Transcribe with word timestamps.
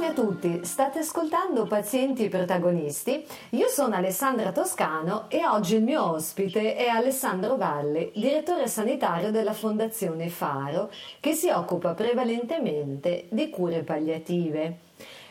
Salve 0.00 0.18
a 0.18 0.24
tutti, 0.24 0.64
state 0.64 1.00
ascoltando 1.00 1.66
Pazienti 1.66 2.30
Protagonisti. 2.30 3.22
Io 3.50 3.68
sono 3.68 3.96
Alessandra 3.96 4.50
Toscano 4.50 5.26
e 5.28 5.46
oggi 5.46 5.74
il 5.74 5.82
mio 5.82 6.12
ospite 6.12 6.74
è 6.74 6.86
Alessandro 6.86 7.58
Valle, 7.58 8.10
direttore 8.14 8.66
sanitario 8.66 9.30
della 9.30 9.52
Fondazione 9.52 10.30
Faro, 10.30 10.90
che 11.20 11.34
si 11.34 11.50
occupa 11.50 11.92
prevalentemente 11.92 13.26
di 13.28 13.50
cure 13.50 13.82
palliative. 13.82 14.78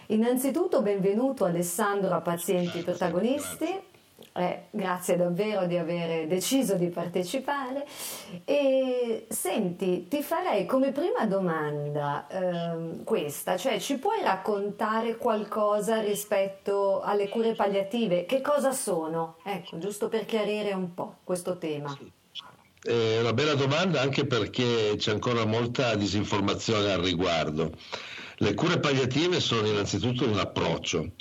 Innanzitutto 0.08 0.84
benvenuto 0.84 1.46
Alessandro 1.46 2.14
a 2.14 2.22
Pazienti 2.22 2.84
Protagonisti. 2.84 3.89
Eh, 4.40 4.68
grazie 4.70 5.18
davvero 5.18 5.66
di 5.66 5.76
aver 5.76 6.26
deciso 6.26 6.76
di 6.76 6.88
partecipare. 6.88 7.86
E 8.46 9.26
senti, 9.28 10.08
ti 10.08 10.24
farei 10.24 10.66
come 10.66 10.94
prima 10.94 11.26
domanda 11.26 12.26
ehm, 12.32 13.04
questa, 13.04 13.58
cioè 13.58 13.82
ci 13.82 13.98
puoi 13.98 14.22
raccontare 14.24 15.18
qualcosa 15.18 16.00
rispetto 16.00 17.02
alle 17.02 17.28
cure 17.28 17.52
palliative? 17.54 18.26
Che 18.26 18.40
cosa 18.40 18.72
sono? 18.72 19.40
Ecco, 19.44 19.78
giusto 19.78 20.08
per 20.08 20.24
chiarire 20.24 20.72
un 20.72 20.94
po' 20.94 21.18
questo 21.26 21.58
tema. 21.58 21.94
È 22.82 23.20
una 23.20 23.34
bella 23.34 23.56
domanda 23.56 24.00
anche 24.00 24.26
perché 24.26 24.94
c'è 24.96 25.12
ancora 25.12 25.44
molta 25.44 25.96
disinformazione 25.96 26.94
al 26.94 27.02
riguardo. 27.02 27.74
Le 28.38 28.54
cure 28.54 28.80
palliative 28.80 29.42
sono 29.42 29.68
innanzitutto 29.68 30.26
un 30.26 30.40
approccio 30.40 31.12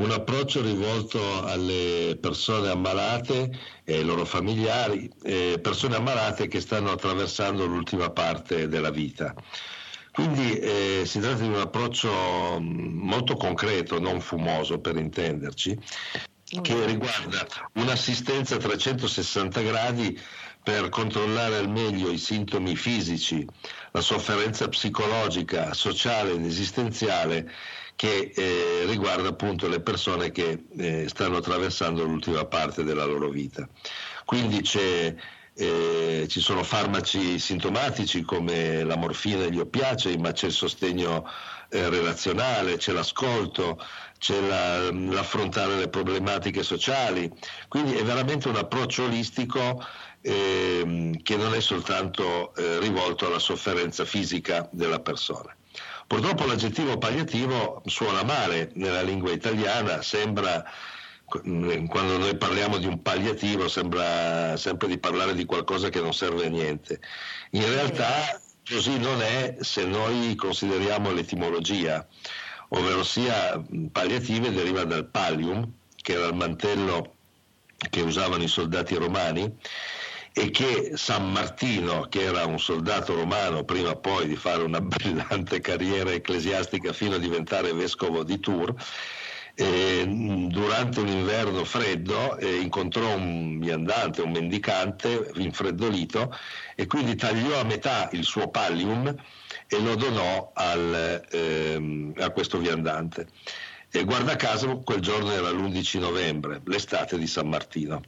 un 0.00 0.10
approccio 0.10 0.62
rivolto 0.62 1.44
alle 1.44 2.16
persone 2.18 2.70
ammalate 2.70 3.50
e 3.84 3.96
ai 3.96 4.04
loro 4.04 4.24
familiari, 4.24 5.10
eh, 5.22 5.58
persone 5.62 5.96
ammalate 5.96 6.48
che 6.48 6.60
stanno 6.60 6.90
attraversando 6.90 7.66
l'ultima 7.66 8.10
parte 8.10 8.66
della 8.66 8.90
vita. 8.90 9.34
Quindi 10.10 10.58
eh, 10.58 11.02
si 11.04 11.20
tratta 11.20 11.42
di 11.42 11.48
un 11.48 11.60
approccio 11.60 12.10
mm, 12.58 12.98
molto 12.98 13.36
concreto, 13.36 14.00
non 14.00 14.20
fumoso 14.20 14.80
per 14.80 14.96
intenderci, 14.96 15.78
che 16.62 16.84
riguarda 16.86 17.46
un'assistenza 17.74 18.56
a 18.56 18.58
360 18.58 19.60
gradi 19.60 20.18
per 20.62 20.88
controllare 20.88 21.56
al 21.56 21.68
meglio 21.68 22.10
i 22.10 22.18
sintomi 22.18 22.74
fisici, 22.74 23.46
la 23.92 24.00
sofferenza 24.00 24.68
psicologica, 24.68 25.74
sociale 25.74 26.32
ed 26.32 26.44
esistenziale 26.44 27.50
che 28.00 28.32
eh, 28.34 28.84
riguarda 28.86 29.28
appunto 29.28 29.68
le 29.68 29.80
persone 29.80 30.30
che 30.30 30.64
eh, 30.78 31.06
stanno 31.06 31.36
attraversando 31.36 32.02
l'ultima 32.02 32.46
parte 32.46 32.82
della 32.82 33.04
loro 33.04 33.28
vita. 33.28 33.68
Quindi 34.24 34.62
eh, 35.52 36.26
ci 36.26 36.40
sono 36.40 36.62
farmaci 36.62 37.38
sintomatici 37.38 38.22
come 38.22 38.84
la 38.84 38.96
morfina 38.96 39.44
e 39.44 39.50
gli 39.50 39.58
oppiacei, 39.58 40.16
ma 40.16 40.32
c'è 40.32 40.46
il 40.46 40.54
sostegno 40.54 41.28
eh, 41.68 41.90
relazionale, 41.90 42.78
c'è 42.78 42.92
l'ascolto, 42.92 43.78
c'è 44.16 44.40
la, 44.40 44.90
l'affrontare 44.90 45.76
le 45.76 45.88
problematiche 45.88 46.62
sociali. 46.62 47.30
Quindi 47.68 47.96
è 47.96 48.02
veramente 48.02 48.48
un 48.48 48.56
approccio 48.56 49.04
olistico 49.04 49.84
ehm, 50.22 51.20
che 51.20 51.36
non 51.36 51.52
è 51.52 51.60
soltanto 51.60 52.54
eh, 52.54 52.78
rivolto 52.78 53.26
alla 53.26 53.38
sofferenza 53.38 54.06
fisica 54.06 54.66
della 54.72 55.00
persona. 55.00 55.54
Purtroppo 56.10 56.44
l'aggettivo 56.44 56.98
palliativo 56.98 57.82
suona 57.86 58.24
male 58.24 58.72
nella 58.74 59.00
lingua 59.00 59.30
italiana, 59.30 60.02
sembra 60.02 60.64
quando 61.24 62.18
noi 62.18 62.36
parliamo 62.36 62.78
di 62.78 62.86
un 62.86 63.00
palliativo 63.00 63.68
sembra 63.68 64.56
sempre 64.56 64.88
di 64.88 64.98
parlare 64.98 65.36
di 65.36 65.44
qualcosa 65.44 65.88
che 65.88 66.00
non 66.00 66.12
serve 66.12 66.46
a 66.46 66.48
niente. 66.48 66.98
In 67.50 67.64
realtà 67.64 68.40
così 68.68 68.98
non 68.98 69.22
è 69.22 69.58
se 69.60 69.84
noi 69.84 70.34
consideriamo 70.34 71.12
l'etimologia, 71.12 72.04
ovvero 72.70 73.04
sia 73.04 73.64
palliative 73.92 74.50
deriva 74.50 74.82
dal 74.82 75.06
pallium, 75.06 75.64
che 75.94 76.14
era 76.14 76.26
il 76.26 76.34
mantello 76.34 77.14
che 77.88 78.00
usavano 78.00 78.42
i 78.42 78.48
soldati 78.48 78.96
romani 78.96 79.56
e 80.32 80.50
che 80.50 80.92
San 80.94 81.32
Martino, 81.32 82.06
che 82.08 82.22
era 82.22 82.46
un 82.46 82.58
soldato 82.58 83.14
romano 83.14 83.64
prima 83.64 83.96
poi 83.96 84.28
di 84.28 84.36
fare 84.36 84.62
una 84.62 84.80
brillante 84.80 85.60
carriera 85.60 86.12
ecclesiastica 86.12 86.92
fino 86.92 87.16
a 87.16 87.18
diventare 87.18 87.72
vescovo 87.72 88.22
di 88.22 88.38
Tours, 88.38 88.74
eh, 89.54 90.04
durante 90.48 91.00
un 91.00 91.08
inverno 91.08 91.64
freddo 91.64 92.38
eh, 92.38 92.60
incontrò 92.60 93.14
un 93.14 93.58
viandante, 93.58 94.22
un 94.22 94.30
mendicante 94.30 95.30
infreddolito 95.34 96.34
e 96.74 96.86
quindi 96.86 97.16
tagliò 97.16 97.60
a 97.60 97.64
metà 97.64 98.08
il 98.12 98.24
suo 98.24 98.48
pallium 98.48 99.14
e 99.66 99.80
lo 99.80 99.96
donò 99.96 100.52
al, 100.54 101.26
ehm, 101.30 102.14
a 102.18 102.30
questo 102.30 102.58
viandante. 102.58 103.28
E 103.90 104.04
guarda 104.04 104.36
caso 104.36 104.78
quel 104.78 105.00
giorno 105.00 105.32
era 105.32 105.50
l'11 105.50 105.98
novembre, 105.98 106.60
l'estate 106.64 107.18
di 107.18 107.26
San 107.26 107.48
Martino. 107.48 108.00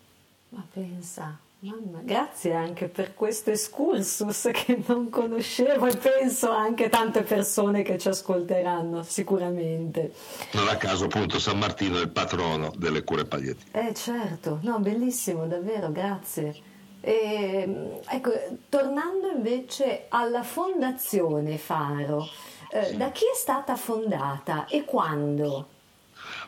Ma 0.50 0.64
pensa. 0.72 1.38
Mamma, 1.64 2.00
grazie 2.02 2.54
anche 2.54 2.88
per 2.88 3.14
questo 3.14 3.50
excursus 3.50 4.48
che 4.52 4.82
non 4.84 5.08
conoscevo 5.10 5.86
e 5.86 5.96
penso 5.96 6.50
anche 6.50 6.88
tante 6.88 7.22
persone 7.22 7.82
che 7.82 7.98
ci 7.98 8.08
ascolteranno 8.08 9.04
sicuramente. 9.04 10.12
Non 10.54 10.66
a 10.66 10.76
caso 10.76 11.04
appunto 11.04 11.38
San 11.38 11.60
Martino 11.60 11.98
è 11.98 12.00
il 12.00 12.08
patrono 12.08 12.72
delle 12.74 13.04
cure 13.04 13.26
palliative. 13.26 13.80
Eh 13.88 13.94
certo, 13.94 14.58
no, 14.62 14.80
bellissimo, 14.80 15.46
davvero, 15.46 15.92
grazie. 15.92 16.52
E, 17.00 18.00
ecco, 18.08 18.32
tornando 18.68 19.30
invece 19.30 20.06
alla 20.08 20.42
Fondazione 20.42 21.58
Faro, 21.58 22.28
eh, 22.72 22.96
da 22.96 23.12
chi 23.12 23.22
è 23.32 23.36
stata 23.36 23.76
fondata 23.76 24.66
e 24.66 24.82
quando? 24.82 25.68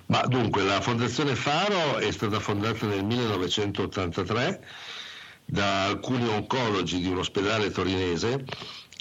Ma 0.07 0.23
dunque, 0.23 0.65
la 0.65 0.81
Fondazione 0.81 1.37
Faro 1.37 1.99
è 1.99 2.11
stata 2.11 2.41
fondata 2.41 2.85
nel 2.87 3.05
1983 3.05 4.61
da 5.55 5.85
alcuni 5.85 6.27
oncologi 6.27 6.99
di 6.99 7.07
un 7.07 7.19
ospedale 7.19 7.71
torinese 7.71 8.45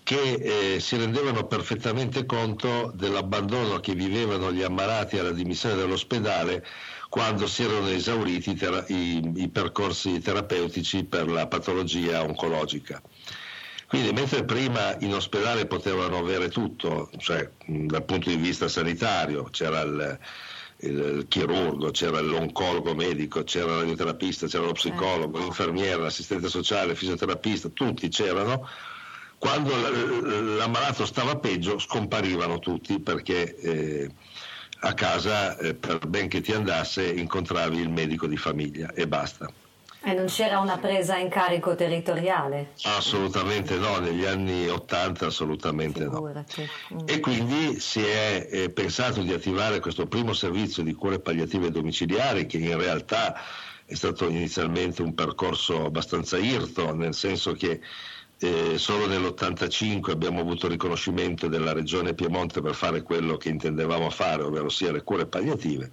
che 0.03 0.75
eh, 0.75 0.79
si 0.79 0.97
rendevano 0.97 1.47
perfettamente 1.47 2.27
conto 2.27 2.91
dell'abbandono 2.93 3.79
che 3.79 3.95
vivevano 3.95 4.51
gli 4.51 4.61
ammalati 4.61 5.17
alla 5.17 5.31
dimissione 5.31 5.75
dall'ospedale 5.75 6.63
quando 7.09 7.47
si 7.47 7.63
erano 7.63 7.87
esauriti 7.87 8.53
tera- 8.53 8.85
i, 8.89 9.31
i 9.35 9.49
percorsi 9.49 10.19
terapeutici 10.19 11.05
per 11.05 11.27
la 11.27 11.47
patologia 11.47 12.21
oncologica. 12.21 13.01
Quindi 13.87 14.11
mentre 14.11 14.43
prima 14.43 14.95
in 14.99 15.15
ospedale 15.15 15.65
potevano 15.65 16.19
avere 16.19 16.49
tutto, 16.49 17.09
cioè 17.17 17.49
dal 17.65 18.03
punto 18.03 18.29
di 18.29 18.35
vista 18.35 18.67
sanitario, 18.67 19.45
c'era 19.45 19.81
il, 19.81 20.19
il 20.83 21.25
chirurgo, 21.27 21.91
c'era 21.91 22.19
l'oncologo 22.19 22.93
medico, 22.93 23.43
c'era 23.43 23.73
il 23.73 23.79
radioterapista, 23.79 24.47
c'era 24.47 24.65
lo 24.65 24.73
psicologo, 24.73 25.37
eh. 25.37 25.41
l'infermiera, 25.41 26.03
l'assistente 26.03 26.49
sociale, 26.49 26.91
il 26.91 26.97
fisioterapista, 26.97 27.69
tutti 27.69 28.09
c'erano. 28.09 28.67
Quando 29.37 29.71
l'ammalato 30.57 31.05
stava 31.05 31.37
peggio 31.37 31.77
scomparivano 31.77 32.59
tutti 32.59 32.99
perché 32.99 33.55
eh, 33.57 34.09
a 34.79 34.93
casa, 34.93 35.57
eh, 35.57 35.73
per 35.73 36.07
ben 36.07 36.29
che 36.29 36.41
ti 36.41 36.53
andasse, 36.53 37.05
incontravi 37.05 37.79
il 37.79 37.89
medico 37.89 38.27
di 38.27 38.37
famiglia 38.37 38.93
e 38.93 39.07
basta. 39.07 39.51
E 40.05 40.13
non 40.13 40.25
c'era 40.25 40.59
una 40.59 40.77
presa 40.77 41.15
in 41.15 41.29
carico 41.29 41.75
territoriale? 41.75 42.71
Assolutamente 42.83 43.77
no, 43.77 43.99
negli 43.99 44.25
anni 44.25 44.67
80 44.67 45.27
assolutamente 45.27 46.01
Figurati. 46.01 46.69
no. 46.89 47.03
Mm. 47.03 47.05
E 47.07 47.19
quindi 47.21 47.79
si 47.79 48.01
è 48.01 48.49
eh, 48.51 48.69
pensato 48.69 49.21
di 49.21 49.31
attivare 49.31 49.79
questo 49.79 50.05
primo 50.07 50.33
servizio 50.33 50.83
di 50.83 50.93
cure 50.93 51.19
palliative 51.19 51.71
domiciliari 51.71 52.45
che 52.45 52.57
in 52.57 52.77
realtà 52.77 53.33
è 53.85 53.93
stato 53.93 54.27
inizialmente 54.27 55.01
un 55.01 55.13
percorso 55.13 55.85
abbastanza 55.85 56.37
irto, 56.37 56.93
nel 56.93 57.13
senso 57.13 57.53
che 57.53 57.79
eh, 58.39 58.77
solo 58.77 59.07
nell'85 59.07 60.11
abbiamo 60.11 60.41
avuto 60.41 60.67
riconoscimento 60.67 61.47
della 61.47 61.71
Regione 61.71 62.13
Piemonte 62.13 62.59
per 62.59 62.73
fare 62.73 63.03
quello 63.03 63.37
che 63.37 63.47
intendevamo 63.47 64.09
fare, 64.09 64.43
ovvero 64.43 64.67
sia 64.67 64.91
le 64.91 65.03
cure 65.03 65.27
palliative 65.27 65.87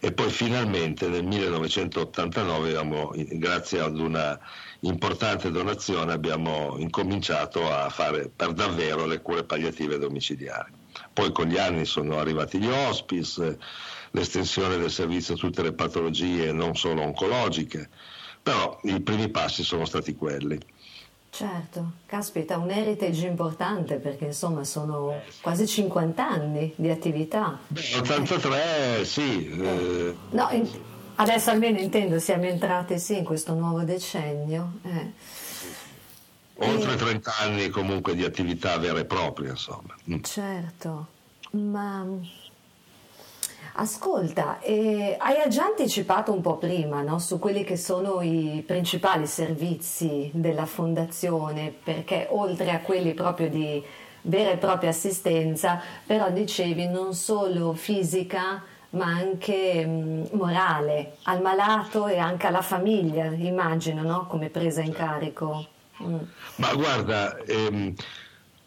e 0.00 0.12
poi 0.12 0.30
finalmente 0.30 1.08
nel 1.08 1.24
1989 1.24 2.68
abbiamo, 2.68 3.12
grazie 3.14 3.80
ad 3.80 3.98
una 3.98 4.38
importante 4.80 5.50
donazione 5.50 6.12
abbiamo 6.12 6.76
incominciato 6.78 7.68
a 7.68 7.88
fare 7.88 8.30
per 8.34 8.52
davvero 8.52 9.06
le 9.06 9.20
cure 9.20 9.44
palliative 9.44 9.98
domiciliari. 9.98 10.70
Poi 11.12 11.32
con 11.32 11.46
gli 11.46 11.58
anni 11.58 11.84
sono 11.84 12.18
arrivati 12.18 12.58
gli 12.58 12.68
hospice, 12.68 13.58
l'estensione 14.12 14.76
del 14.76 14.90
servizio 14.90 15.34
a 15.34 15.38
tutte 15.38 15.62
le 15.62 15.72
patologie 15.72 16.52
non 16.52 16.76
solo 16.76 17.02
oncologiche, 17.02 17.88
però 18.40 18.78
i 18.84 19.00
primi 19.00 19.28
passi 19.30 19.62
sono 19.64 19.84
stati 19.84 20.14
quelli. 20.14 20.58
Certo, 21.30 21.92
caspita, 22.06 22.56
un 22.56 22.70
heritage 22.70 23.26
importante 23.26 23.96
perché 23.96 24.26
insomma 24.26 24.64
sono 24.64 25.20
quasi 25.40 25.66
50 25.66 26.28
anni 26.28 26.72
di 26.74 26.90
attività. 26.90 27.58
Beh, 27.66 27.80
83 27.98 29.04
sì. 29.04 29.48
Eh. 29.48 30.16
No, 30.30 30.48
in, 30.50 30.68
adesso 31.16 31.50
almeno 31.50 31.78
intendo 31.78 32.18
siamo 32.18 32.44
entrati 32.44 32.98
sì 32.98 33.18
in 33.18 33.24
questo 33.24 33.54
nuovo 33.54 33.82
decennio. 33.82 34.72
Eh. 34.82 35.12
Oltre 36.60 36.94
e... 36.94 36.96
30 36.96 37.32
anni 37.38 37.68
comunque 37.68 38.14
di 38.14 38.24
attività 38.24 38.76
vera 38.78 38.98
e 38.98 39.04
propria 39.04 39.50
insomma. 39.50 39.94
Mm. 40.10 40.22
Certo, 40.22 41.06
ma 41.50 42.04
Ascolta, 43.80 44.58
eh, 44.58 45.14
hai 45.20 45.48
già 45.48 45.66
anticipato 45.66 46.32
un 46.32 46.40
po' 46.40 46.56
prima 46.56 47.00
no, 47.02 47.20
su 47.20 47.38
quelli 47.38 47.62
che 47.62 47.76
sono 47.76 48.20
i 48.22 48.64
principali 48.66 49.24
servizi 49.24 50.32
della 50.34 50.66
fondazione, 50.66 51.72
perché 51.84 52.26
oltre 52.30 52.72
a 52.72 52.80
quelli 52.80 53.14
proprio 53.14 53.48
di 53.48 53.80
vera 54.22 54.50
e 54.50 54.56
propria 54.56 54.90
assistenza, 54.90 55.80
però 56.04 56.28
dicevi 56.32 56.88
non 56.88 57.14
solo 57.14 57.72
fisica, 57.74 58.64
ma 58.90 59.06
anche 59.06 59.86
mh, 59.86 59.90
mm, 59.90 60.24
morale, 60.32 61.18
al 61.24 61.40
malato 61.40 62.08
e 62.08 62.18
anche 62.18 62.48
alla 62.48 62.62
famiglia, 62.62 63.26
immagino, 63.26 64.02
no? 64.02 64.26
come 64.26 64.48
presa 64.48 64.80
in 64.80 64.92
carico. 64.92 65.64
Mm. 66.02 66.16
Ma 66.56 66.74
guarda, 66.74 67.36
ehm, 67.44 67.94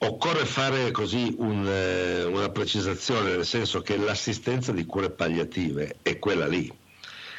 Occorre 0.03 0.45
fare 0.45 0.89
così 0.89 1.35
un, 1.37 1.63
eh, 1.67 2.23
una 2.23 2.49
precisazione, 2.49 3.35
nel 3.35 3.45
senso 3.45 3.81
che 3.81 3.97
l'assistenza 3.97 4.71
di 4.71 4.83
cure 4.87 5.11
palliative 5.11 5.97
è 6.01 6.17
quella 6.17 6.47
lì, 6.47 6.73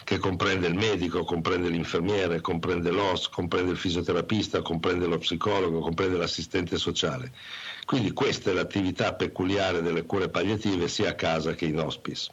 che 0.04 0.18
comprende 0.18 0.68
il 0.68 0.74
medico, 0.74 1.24
comprende 1.24 1.68
l'infermiere, 1.68 2.40
comprende 2.40 2.92
l'OS, 2.92 3.30
comprende 3.30 3.72
il 3.72 3.76
fisioterapista, 3.76 4.62
comprende 4.62 5.06
lo 5.06 5.18
psicologo, 5.18 5.80
comprende 5.80 6.16
l'assistente 6.16 6.78
sociale. 6.78 7.32
Quindi 7.84 8.12
questa 8.12 8.50
è 8.50 8.52
l'attività 8.52 9.14
peculiare 9.14 9.82
delle 9.82 10.04
cure 10.04 10.28
palliative 10.28 10.86
sia 10.86 11.08
a 11.10 11.14
casa 11.14 11.54
che 11.54 11.64
in 11.64 11.80
hospice. 11.80 12.30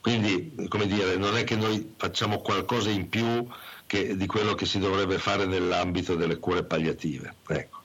Quindi, 0.00 0.66
come 0.66 0.88
dire, 0.88 1.14
non 1.14 1.36
è 1.36 1.44
che 1.44 1.54
noi 1.54 1.94
facciamo 1.96 2.40
qualcosa 2.40 2.90
in 2.90 3.08
più 3.08 3.46
che, 3.86 4.16
di 4.16 4.26
quello 4.26 4.54
che 4.54 4.66
si 4.66 4.80
dovrebbe 4.80 5.18
fare 5.18 5.46
nell'ambito 5.46 6.16
delle 6.16 6.38
cure 6.38 6.64
palliative. 6.64 7.36
Ecco. 7.46 7.82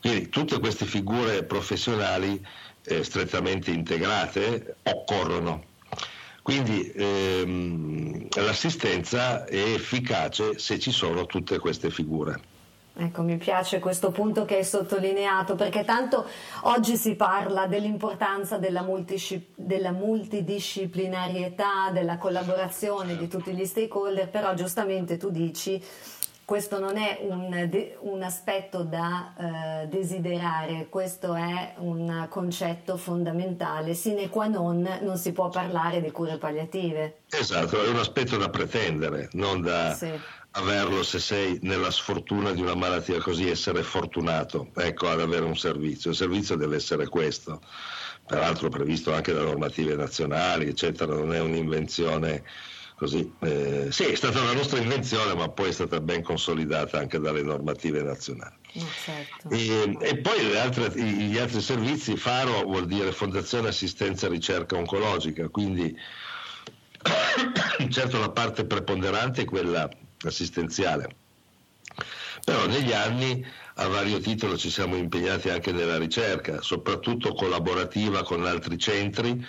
Quindi 0.00 0.28
tutte 0.28 0.58
queste 0.58 0.86
figure 0.86 1.44
professionali 1.44 2.44
eh, 2.84 3.04
strettamente 3.04 3.70
integrate 3.70 4.76
occorrono. 4.84 5.64
Quindi 6.42 6.90
ehm, 6.94 8.28
l'assistenza 8.36 9.44
è 9.44 9.74
efficace 9.74 10.58
se 10.58 10.78
ci 10.78 10.90
sono 10.90 11.26
tutte 11.26 11.58
queste 11.58 11.90
figure. 11.90 12.40
Ecco, 12.96 13.22
mi 13.22 13.36
piace 13.36 13.78
questo 13.78 14.10
punto 14.10 14.44
che 14.44 14.56
hai 14.56 14.64
sottolineato, 14.64 15.54
perché 15.54 15.84
tanto 15.84 16.26
oggi 16.62 16.96
si 16.96 17.14
parla 17.14 17.66
dell'importanza 17.66 18.58
della, 18.58 18.82
multisci- 18.82 19.52
della, 19.54 19.92
multidisciplinarietà, 19.92 21.90
della 21.92 22.18
collaborazione 22.18 23.16
di 23.16 23.28
tutti 23.28 23.52
gli 23.52 23.64
stakeholder, 23.64 24.28
però 24.28 24.52
giustamente 24.54 25.16
tu 25.16 25.30
dici 25.30 25.82
questo 26.50 26.80
non 26.80 26.96
è 26.96 27.20
un, 27.20 27.70
un 28.00 28.22
aspetto 28.24 28.82
da 28.82 29.34
eh, 29.38 29.86
desiderare, 29.86 30.88
questo 30.88 31.34
è 31.34 31.74
un 31.76 32.26
concetto 32.28 32.96
fondamentale, 32.96 33.94
sine 33.94 34.28
qua 34.28 34.48
non 34.48 34.98
non 35.02 35.16
si 35.16 35.30
può 35.30 35.48
parlare 35.48 36.02
di 36.02 36.10
cure 36.10 36.38
palliative. 36.38 37.20
Esatto, 37.30 37.80
è 37.80 37.88
un 37.88 38.00
aspetto 38.00 38.36
da 38.36 38.50
pretendere, 38.50 39.28
non 39.34 39.60
da 39.60 39.94
sì. 39.94 40.10
averlo 40.50 41.04
se 41.04 41.20
sei 41.20 41.56
nella 41.62 41.92
sfortuna 41.92 42.50
di 42.50 42.62
una 42.62 42.74
malattia 42.74 43.20
così, 43.20 43.48
essere 43.48 43.84
fortunato 43.84 44.70
ecco, 44.74 45.08
ad 45.08 45.20
avere 45.20 45.44
un 45.44 45.56
servizio. 45.56 46.10
Il 46.10 46.16
servizio 46.16 46.56
deve 46.56 46.74
essere 46.74 47.06
questo, 47.06 47.62
peraltro 48.26 48.68
previsto 48.70 49.14
anche 49.14 49.32
da 49.32 49.42
normative 49.42 49.94
nazionali, 49.94 50.66
eccetera, 50.66 51.14
non 51.14 51.32
è 51.32 51.38
un'invenzione 51.38 52.42
Così, 53.00 53.32
eh, 53.38 53.86
sì, 53.88 54.04
è 54.04 54.14
stata 54.14 54.42
una 54.42 54.52
nostra 54.52 54.78
invenzione, 54.78 55.34
ma 55.34 55.48
poi 55.48 55.70
è 55.70 55.72
stata 55.72 56.02
ben 56.02 56.22
consolidata 56.22 56.98
anche 56.98 57.18
dalle 57.18 57.40
normative 57.40 58.02
nazionali. 58.02 58.54
Eh, 58.74 58.84
certo. 59.02 59.48
e, 59.48 59.96
e, 60.06 60.18
poi 60.18 60.54
altre, 60.58 60.90
gli 61.00 61.38
altri 61.38 61.62
servizi, 61.62 62.18
FARO 62.18 62.60
vuol 62.64 62.84
dire 62.84 63.10
Fondazione 63.12 63.68
Assistenza 63.68 64.28
Ricerca 64.28 64.76
Oncologica, 64.76 65.48
quindi 65.48 65.96
certo 67.88 68.18
la 68.18 68.32
parte 68.32 68.66
preponderante 68.66 69.40
è 69.40 69.44
quella 69.46 69.88
assistenziale, 70.24 71.08
però 72.44 72.66
negli 72.66 72.92
anni 72.92 73.42
a 73.76 73.88
vario 73.88 74.20
titolo 74.20 74.58
ci 74.58 74.68
siamo 74.68 74.96
impegnati 74.96 75.48
anche 75.48 75.72
nella 75.72 75.96
ricerca, 75.96 76.60
soprattutto 76.60 77.32
collaborativa 77.32 78.24
con 78.24 78.44
altri 78.44 78.76
centri 78.76 79.42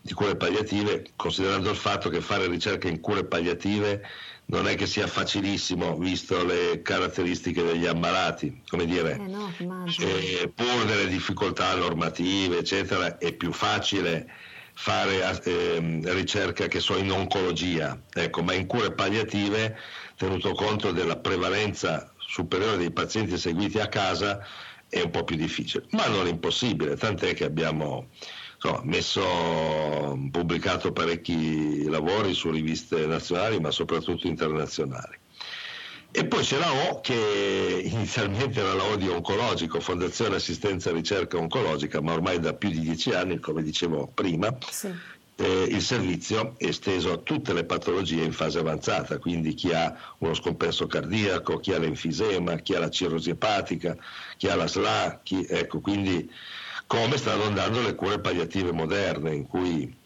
di 0.00 0.12
cure 0.14 0.36
palliative, 0.36 1.04
considerando 1.16 1.70
il 1.70 1.76
fatto 1.76 2.08
che 2.08 2.20
fare 2.20 2.46
ricerca 2.46 2.88
in 2.88 3.00
cure 3.00 3.24
palliative 3.24 4.02
non 4.46 4.66
è 4.66 4.74
che 4.74 4.86
sia 4.86 5.06
facilissimo, 5.06 5.96
visto 5.96 6.44
le 6.44 6.82
caratteristiche 6.82 7.62
degli 7.62 7.86
ammalati, 7.86 8.62
come 8.68 8.84
dire, 8.84 9.14
eh 9.14 9.28
no, 9.28 9.52
eh, 10.00 10.50
pur 10.52 10.84
delle 10.86 11.06
difficoltà 11.06 11.74
normative, 11.76 12.58
eccetera, 12.58 13.18
è 13.18 13.32
più 13.32 13.52
facile 13.52 14.28
fare 14.72 15.40
eh, 15.44 16.00
ricerca 16.04 16.66
che 16.66 16.80
so 16.80 16.96
in 16.96 17.12
oncologia, 17.12 18.00
ecco, 18.12 18.42
ma 18.42 18.52
in 18.54 18.66
cure 18.66 18.92
palliative, 18.92 19.76
tenuto 20.16 20.52
conto 20.52 20.90
della 20.90 21.16
prevalenza 21.16 22.12
superiore 22.16 22.76
dei 22.76 22.90
pazienti 22.90 23.38
seguiti 23.38 23.78
a 23.78 23.88
casa, 23.88 24.44
è 24.88 25.00
un 25.00 25.10
po' 25.10 25.22
più 25.22 25.36
difficile, 25.36 25.84
ma 25.90 26.08
non 26.08 26.26
impossibile, 26.26 26.96
tant'è 26.96 27.34
che 27.34 27.44
abbiamo 27.44 28.08
insomma, 28.62 28.80
messo, 28.84 30.18
pubblicato 30.30 30.92
parecchi 30.92 31.84
lavori 31.88 32.34
su 32.34 32.50
riviste 32.50 33.06
nazionali 33.06 33.58
ma 33.58 33.70
soprattutto 33.70 34.26
internazionali. 34.26 35.18
E 36.12 36.26
poi 36.26 36.42
c'è 36.42 36.58
la 36.58 36.72
O 36.90 37.00
che 37.00 37.82
inizialmente 37.84 38.58
era 38.60 38.74
la 38.74 38.82
O 38.82 38.96
di 38.96 39.08
oncologico, 39.08 39.78
Fondazione 39.80 40.36
Assistenza 40.36 40.90
Ricerca 40.90 41.38
Oncologica, 41.38 42.00
ma 42.00 42.12
ormai 42.12 42.40
da 42.40 42.52
più 42.52 42.68
di 42.68 42.80
dieci 42.80 43.12
anni, 43.12 43.38
come 43.38 43.62
dicevo 43.62 44.10
prima, 44.12 44.52
sì. 44.68 44.92
eh, 45.36 45.62
il 45.70 45.80
servizio 45.80 46.54
è 46.58 46.66
esteso 46.66 47.12
a 47.12 47.16
tutte 47.18 47.52
le 47.52 47.62
patologie 47.62 48.24
in 48.24 48.32
fase 48.32 48.58
avanzata, 48.58 49.18
quindi 49.18 49.54
chi 49.54 49.72
ha 49.72 49.96
uno 50.18 50.34
scompenso 50.34 50.88
cardiaco, 50.88 51.60
chi 51.60 51.72
ha 51.72 51.78
l'enfisema, 51.78 52.56
chi 52.56 52.74
ha 52.74 52.80
la 52.80 52.90
cirrosi 52.90 53.30
epatica, 53.30 53.96
chi 54.36 54.48
ha 54.48 54.56
la 54.56 54.66
SLA, 54.66 55.20
chi, 55.22 55.46
ecco, 55.48 55.78
quindi 55.78 56.28
come 56.90 57.18
stanno 57.18 57.44
andando 57.44 57.80
le 57.82 57.94
cure 57.94 58.18
palliative 58.18 58.72
moderne, 58.72 59.32
in 59.32 59.46
cui 59.46 59.96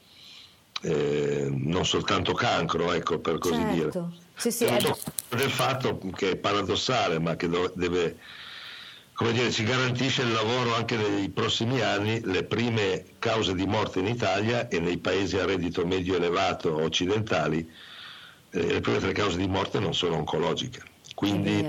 eh, 0.82 1.46
non 1.50 1.86
soltanto 1.86 2.34
cancro, 2.34 2.92
ecco, 2.92 3.20
per 3.20 3.38
così 3.38 3.54
certo. 3.54 3.72
dire. 3.72 3.90
Sì, 4.36 4.50
sì, 4.50 4.64
è... 4.66 4.94
del 5.30 5.50
fatto 5.50 5.98
che 6.14 6.32
è 6.32 6.36
paradossale, 6.36 7.18
ma 7.18 7.36
che 7.36 7.48
deve, 7.72 8.18
come 9.14 9.32
dire, 9.32 9.50
ci 9.50 9.64
garantisce 9.64 10.24
il 10.24 10.32
lavoro 10.32 10.74
anche 10.74 10.98
nei 10.98 11.30
prossimi 11.30 11.80
anni, 11.80 12.20
le 12.22 12.44
prime 12.44 13.06
cause 13.18 13.54
di 13.54 13.64
morte 13.64 14.00
in 14.00 14.06
Italia 14.06 14.68
e 14.68 14.78
nei 14.78 14.98
paesi 14.98 15.38
a 15.38 15.46
reddito 15.46 15.86
medio 15.86 16.16
elevato 16.16 16.74
occidentali, 16.82 17.66
eh, 18.50 18.62
le 18.62 18.80
prime 18.82 18.98
tre 18.98 19.12
cause 19.12 19.38
di 19.38 19.48
morte 19.48 19.78
non 19.78 19.94
sono 19.94 20.16
oncologiche. 20.16 20.82
Quindi 21.14 21.66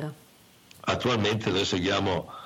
attualmente 0.82 1.52
noi 1.52 1.64
seguiamo 1.64 2.44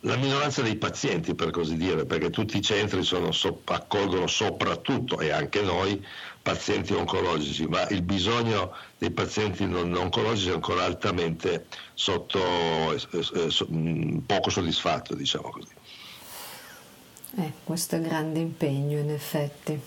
la 0.00 0.16
minoranza 0.16 0.62
dei 0.62 0.76
pazienti, 0.76 1.34
per 1.34 1.50
così 1.50 1.76
dire, 1.76 2.06
perché 2.06 2.30
tutti 2.30 2.56
i 2.56 2.62
centri 2.62 3.02
so, 3.02 3.60
accolgono 3.64 4.26
soprattutto, 4.26 5.20
e 5.20 5.30
anche 5.30 5.60
noi, 5.60 6.04
pazienti 6.42 6.94
oncologici, 6.94 7.66
ma 7.66 7.86
il 7.88 8.02
bisogno 8.02 8.74
dei 8.96 9.10
pazienti 9.10 9.66
non 9.66 9.94
oncologici 9.94 10.48
è 10.48 10.54
ancora 10.54 10.84
altamente 10.84 11.66
sotto, 11.92 12.92
eh, 12.92 13.00
eh, 13.12 13.50
so, 13.50 13.66
mm, 13.70 14.18
poco 14.20 14.48
soddisfatto, 14.48 15.14
diciamo 15.14 15.50
così. 15.50 15.78
Eh, 17.36 17.52
questo 17.62 17.94
è 17.94 18.00
grande 18.00 18.40
impegno 18.40 18.98
in 18.98 19.10
effetti, 19.10 19.78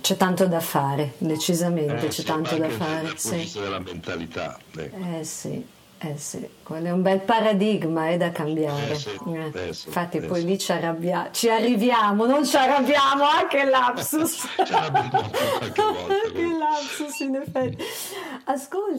c'è 0.00 0.16
tanto 0.16 0.46
da 0.46 0.60
fare, 0.60 1.14
decisamente 1.18 2.06
eh, 2.06 2.08
c'è 2.08 2.10
sì, 2.10 2.22
tanto 2.22 2.56
da 2.56 2.68
fare. 2.68 3.02
Dal 3.02 3.16
punto 3.20 3.36
vista 3.36 3.60
della 3.60 3.80
mentalità. 3.80 4.58
Ecco. 4.76 4.96
Eh 5.18 5.24
sì. 5.24 5.66
Eh 6.04 6.16
sì, 6.18 6.44
quello 6.64 6.88
è 6.88 6.90
un 6.90 7.00
bel 7.02 7.20
paradigma 7.20 8.08
è 8.08 8.16
da 8.16 8.32
cambiare. 8.32 8.90
Eh 8.90 8.94
sì, 8.96 9.10
eh. 9.28 9.68
Eh 9.68 9.72
sì, 9.72 9.86
Infatti 9.86 10.16
eh 10.16 10.22
poi 10.22 10.44
lì 10.44 10.58
ci, 10.58 10.72
arrabbia- 10.72 11.28
ci 11.30 11.48
arriviamo, 11.48 12.26
non 12.26 12.44
ci 12.44 12.56
arrabbiamo, 12.56 13.22
anche 13.24 13.64
lapsus. 13.64 14.48
ci 14.66 14.72
arrabbiamo 14.72 15.30
volta. 15.30 16.14
anche 16.26 16.42
lapsus 16.58 17.20
in 17.20 17.36
effetti. 17.36 17.84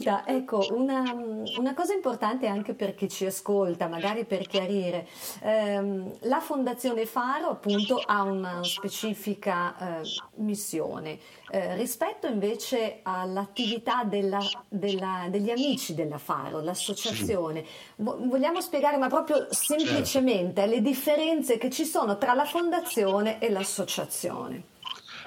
Ascolta, 0.04 0.24
ecco, 0.26 0.66
una, 0.70 1.14
una, 1.58 1.74
cosa 1.74 1.94
importante 1.94 2.46
anche 2.46 2.74
per 2.74 2.94
chi 2.94 3.08
ci 3.08 3.24
ascolta, 3.24 3.88
magari 3.88 4.24
per 4.24 4.46
chiarire, 4.46 5.06
ehm, 5.40 6.12
la 6.22 6.40
Fondazione 6.40 7.06
Faro 7.06 7.48
appunto 7.48 8.02
ha 8.04 8.22
una 8.22 8.62
specifica 8.62 10.00
eh, 10.00 10.02
missione. 10.36 11.18
Eh, 11.50 11.74
rispetto 11.76 12.26
invece 12.26 13.00
all'attività 13.02 14.04
della, 14.04 14.40
della, 14.68 15.26
degli 15.30 15.50
amici 15.50 15.94
della 15.94 16.18
Faro, 16.18 16.60
l'associazione, 16.60 17.64
vogliamo 17.96 18.60
spiegare, 18.60 18.96
ma 18.98 19.08
proprio 19.08 19.46
semplicemente, 19.50 20.60
certo. 20.60 20.74
le 20.74 20.82
differenze 20.82 21.58
che 21.58 21.70
ci 21.70 21.84
sono 21.84 22.18
tra 22.18 22.34
la 22.34 22.44
fondazione 22.44 23.38
e 23.38 23.50
l'associazione? 23.50 24.72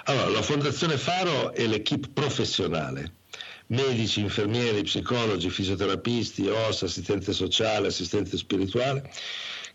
Allora, 0.05 0.29
la 0.29 0.41
Fondazione 0.41 0.97
Faro 0.97 1.51
è 1.51 1.65
l'equipe 1.65 2.07
professionale 2.13 3.11
medici, 3.67 4.21
infermieri, 4.21 4.83
psicologi, 4.83 5.49
fisioterapisti, 5.49 6.47
OS, 6.47 6.83
assistente 6.83 7.33
sociale, 7.33 7.87
assistente 7.87 8.37
spirituale, 8.37 9.11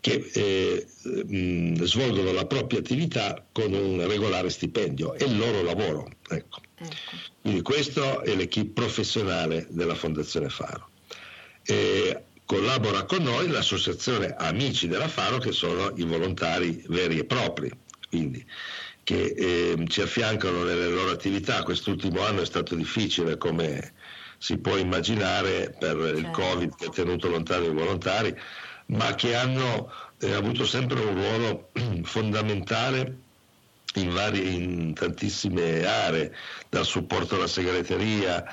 che 0.00 0.30
eh, 0.32 0.86
mh, 1.02 1.82
svolgono 1.84 2.32
la 2.32 2.46
propria 2.46 2.80
attività 2.80 3.46
con 3.52 3.72
un 3.72 4.06
regolare 4.06 4.50
stipendio, 4.50 5.14
è 5.14 5.24
il 5.24 5.36
loro 5.36 5.62
lavoro. 5.62 6.08
Ecco. 6.28 6.60
Ecco. 6.82 6.90
Quindi 7.40 7.62
questo 7.62 8.22
è 8.22 8.34
l'equipe 8.34 8.72
professionale 8.72 9.66
della 9.70 9.94
Fondazione 9.94 10.48
Faro. 10.48 10.88
E 11.64 12.24
collabora 12.44 13.04
con 13.04 13.22
noi 13.22 13.48
l'associazione 13.48 14.34
Amici 14.36 14.88
della 14.88 15.08
Faro 15.08 15.38
che 15.38 15.52
sono 15.52 15.92
i 15.96 16.02
volontari 16.02 16.82
veri 16.88 17.18
e 17.18 17.24
propri, 17.24 17.70
quindi 18.08 18.44
che 19.04 19.34
eh, 19.36 19.84
ci 19.88 20.00
affiancano 20.00 20.62
nelle 20.64 20.88
loro 20.88 21.10
attività. 21.10 21.62
Quest'ultimo 21.62 22.22
anno 22.24 22.42
è 22.42 22.46
stato 22.46 22.74
difficile 22.74 23.36
come 23.36 23.92
si 24.38 24.58
può 24.58 24.76
immaginare 24.76 25.74
per 25.78 25.96
certo. 25.96 26.18
il 26.18 26.30
Covid 26.30 26.74
che 26.76 26.86
ha 26.86 26.90
tenuto 26.90 27.28
lontano 27.28 27.64
i 27.66 27.72
volontari, 27.72 28.34
ma 28.86 29.14
che 29.14 29.34
hanno 29.34 29.92
eh, 30.20 30.32
avuto 30.32 30.64
sempre 30.66 31.00
un 31.00 31.14
ruolo 31.14 31.70
fondamentale 32.02 33.18
in, 33.94 34.10
varie, 34.10 34.42
in 34.42 34.94
tantissime 34.94 35.84
aree, 35.84 36.34
dal 36.68 36.84
supporto 36.84 37.34
alla 37.36 37.46
segreteria 37.46 38.44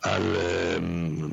al 0.00 0.34
ehm, 0.34 1.32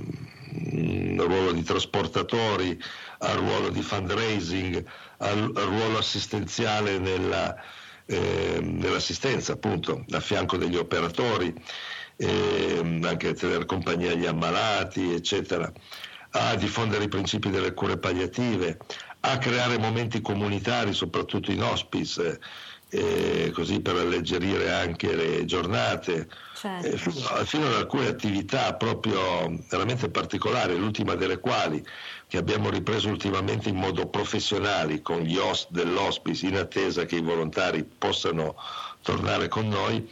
ruolo 1.17 1.51
di 1.51 1.63
trasportatori, 1.63 2.81
al 3.19 3.37
ruolo 3.37 3.69
di 3.69 3.81
fundraising, 3.81 4.83
al, 5.17 5.51
al 5.55 5.65
ruolo 5.65 5.97
assistenziale 5.97 6.97
nella, 6.97 7.55
eh, 8.05 8.59
nell'assistenza, 8.61 9.53
appunto, 9.53 10.05
a 10.11 10.19
fianco 10.19 10.57
degli 10.57 10.75
operatori, 10.75 11.53
eh, 12.17 12.99
anche 13.03 13.33
tenere 13.33 13.65
compagnia 13.65 14.11
agli 14.11 14.25
ammalati, 14.25 15.13
eccetera, 15.13 15.71
a 16.31 16.55
diffondere 16.55 17.05
i 17.05 17.09
principi 17.09 17.49
delle 17.49 17.73
cure 17.73 17.97
palliative, 17.97 18.77
a 19.21 19.37
creare 19.37 19.77
momenti 19.77 20.21
comunitari, 20.21 20.93
soprattutto 20.93 21.51
in 21.51 21.61
hospice 21.61 22.39
eh, 22.93 23.51
così 23.53 23.79
per 23.79 23.95
alleggerire 23.95 24.69
anche 24.69 25.15
le 25.15 25.45
giornate, 25.45 26.27
certo. 26.53 26.87
eh, 26.87 27.45
fino, 27.45 27.67
ad 27.67 27.75
alcune 27.75 28.07
attività 28.07 28.73
proprio 28.73 29.57
veramente 29.69 30.09
particolari, 30.09 30.77
l'ultima 30.77 31.15
delle 31.15 31.39
quali 31.39 31.83
che 32.27 32.37
abbiamo 32.37 32.69
ripreso 32.69 33.07
ultimamente 33.07 33.69
in 33.69 33.77
modo 33.77 34.07
professionale 34.07 35.01
con 35.01 35.19
gli 35.19 35.37
host 35.37 35.67
dell'hospice 35.69 36.47
in 36.47 36.57
attesa 36.57 37.05
che 37.05 37.15
i 37.15 37.21
volontari 37.21 37.83
possano 37.83 38.55
tornare 39.01 39.47
con 39.47 39.69
noi, 39.69 40.09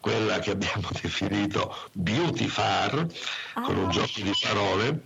quella 0.00 0.38
che 0.38 0.52
abbiamo 0.52 0.88
definito 1.00 1.76
Beauty 1.92 2.46
Far, 2.46 3.06
ah. 3.54 3.60
con 3.60 3.76
un 3.76 3.88
ah. 3.88 3.90
gioco 3.90 4.20
di 4.22 4.32
parole 4.40 5.02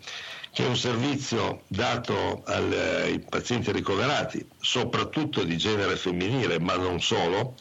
che 0.57 0.65
è 0.65 0.69
un 0.69 0.77
servizio 0.79 1.65
dato 1.67 2.43
al, 2.47 2.73
ai 2.73 3.19
pazienti 3.19 3.71
ricoverati, 3.73 4.49
soprattutto 4.59 5.45
di 5.45 5.59
genere 5.59 5.97
femminile, 5.97 6.59
ma 6.59 6.77
non 6.77 6.99
solo, 6.99 7.57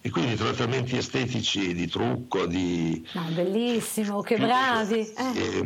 e 0.00 0.10
quindi 0.10 0.34
trattamenti 0.34 0.96
estetici 0.96 1.72
di 1.72 1.86
trucco, 1.86 2.46
di... 2.46 3.08
No, 3.12 3.28
bellissimo, 3.30 4.22
che 4.22 4.38
bravi! 4.38 5.08
Eh. 5.16 5.64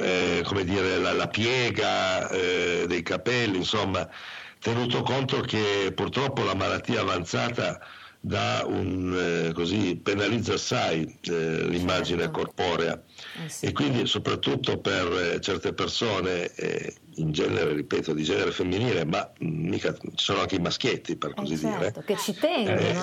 Eh, 0.00 0.42
come 0.44 0.64
dire, 0.64 0.98
la, 0.98 1.12
la 1.12 1.28
piega 1.28 2.28
eh, 2.28 2.84
dei 2.86 3.02
capelli, 3.02 3.56
insomma, 3.56 4.06
tenuto 4.60 5.00
conto 5.00 5.40
che 5.40 5.92
purtroppo 5.94 6.44
la 6.44 6.54
malattia 6.54 7.00
avanzata 7.00 7.80
da 8.24 8.62
un, 8.64 9.48
eh, 9.48 9.52
così, 9.52 9.96
penalizza 9.96 10.54
assai 10.54 11.18
eh, 11.22 11.66
l'immagine 11.66 12.22
certo. 12.22 12.38
corporea 12.38 13.02
eh 13.44 13.48
sì. 13.48 13.66
e 13.66 13.72
quindi 13.72 14.06
soprattutto 14.06 14.78
per 14.78 15.34
eh, 15.34 15.40
certe 15.40 15.72
persone 15.72 16.54
eh, 16.54 16.94
in 17.16 17.32
genere, 17.32 17.72
ripeto, 17.74 18.14
di 18.14 18.22
genere 18.22 18.52
femminile, 18.52 19.04
ma 19.04 19.28
mica 19.40 19.92
ci 19.92 20.10
sono 20.14 20.40
anche 20.40 20.54
i 20.54 20.60
maschietti 20.60 21.16
per 21.16 21.34
così 21.34 21.58
certo, 21.58 21.78
dire. 21.78 22.04
Che 22.04 22.16
ci 22.16 22.34
tengono, 22.34 22.78
eh, 22.78 22.92
no? 22.92 23.02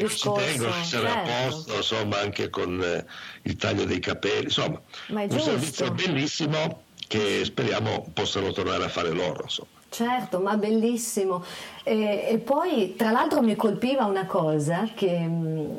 Discorso, 0.00 0.38
ci 0.38 0.46
tengono 0.46 0.74
essere 0.76 1.08
certo. 1.08 1.18
a 1.18 1.48
posto, 1.48 1.74
insomma, 1.74 2.20
anche 2.20 2.48
con 2.48 3.04
il 3.42 3.56
taglio 3.56 3.84
dei 3.84 3.98
capelli, 3.98 4.44
insomma, 4.44 4.80
un 5.08 5.40
servizio 5.40 5.90
bellissimo 5.90 6.84
che 7.08 7.44
speriamo 7.44 8.08
possano 8.14 8.52
tornare 8.52 8.84
a 8.84 8.88
fare 8.88 9.10
loro. 9.10 9.42
Insomma. 9.42 9.78
Certo, 9.90 10.38
ma 10.38 10.56
bellissimo. 10.56 11.44
E, 11.82 12.28
e, 12.30 12.38
poi, 12.38 12.94
tra 12.96 13.10
l'altro, 13.10 13.42
mi 13.42 13.56
colpiva 13.56 14.04
una 14.04 14.24
cosa 14.24 14.88
che 14.94 15.18
mm, 15.18 15.70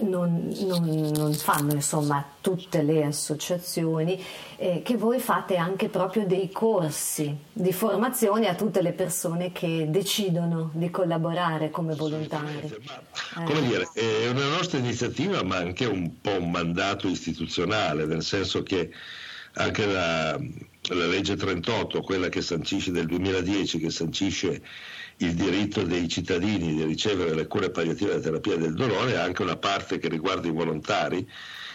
non, 0.00 0.52
non, 0.66 1.10
non 1.14 1.32
fanno 1.32 1.72
insomma 1.72 2.22
tutte 2.42 2.82
le 2.82 3.06
associazioni, 3.06 4.22
eh, 4.56 4.82
che 4.84 4.98
voi 4.98 5.18
fate 5.18 5.56
anche 5.56 5.88
proprio 5.88 6.26
dei 6.26 6.50
corsi 6.52 7.34
di 7.50 7.72
formazione 7.72 8.48
a 8.48 8.54
tutte 8.54 8.82
le 8.82 8.92
persone 8.92 9.50
che 9.50 9.86
decidono 9.88 10.70
di 10.74 10.90
collaborare 10.90 11.70
come 11.70 11.94
volontari. 11.94 12.70
Ma, 12.86 13.44
come 13.44 13.60
eh. 13.60 13.62
dire, 13.62 13.88
è 13.94 14.28
una 14.28 14.48
nostra 14.48 14.76
iniziativa, 14.76 15.42
ma 15.42 15.56
anche 15.56 15.86
un 15.86 16.20
po' 16.20 16.38
un 16.38 16.50
mandato 16.50 17.08
istituzionale, 17.08 18.04
nel 18.04 18.22
senso 18.22 18.62
che 18.62 18.90
anche 19.54 19.86
la 19.86 20.38
la 20.88 21.06
legge 21.06 21.36
38, 21.36 22.02
quella 22.02 22.28
che 22.28 22.42
sancisce 22.42 22.90
del 22.90 23.06
2010, 23.06 23.78
che 23.78 23.90
sancisce 23.90 24.62
il 25.18 25.34
diritto 25.34 25.82
dei 25.82 26.08
cittadini 26.08 26.74
di 26.74 26.84
ricevere 26.84 27.34
le 27.34 27.46
cure 27.46 27.70
palliative 27.70 28.12
e 28.12 28.14
la 28.16 28.20
terapia 28.20 28.56
del 28.56 28.74
dolore, 28.74 29.16
ha 29.16 29.22
anche 29.22 29.42
una 29.42 29.56
parte 29.56 29.98
che 29.98 30.08
riguarda 30.08 30.48
i 30.48 30.52
volontari, 30.52 31.28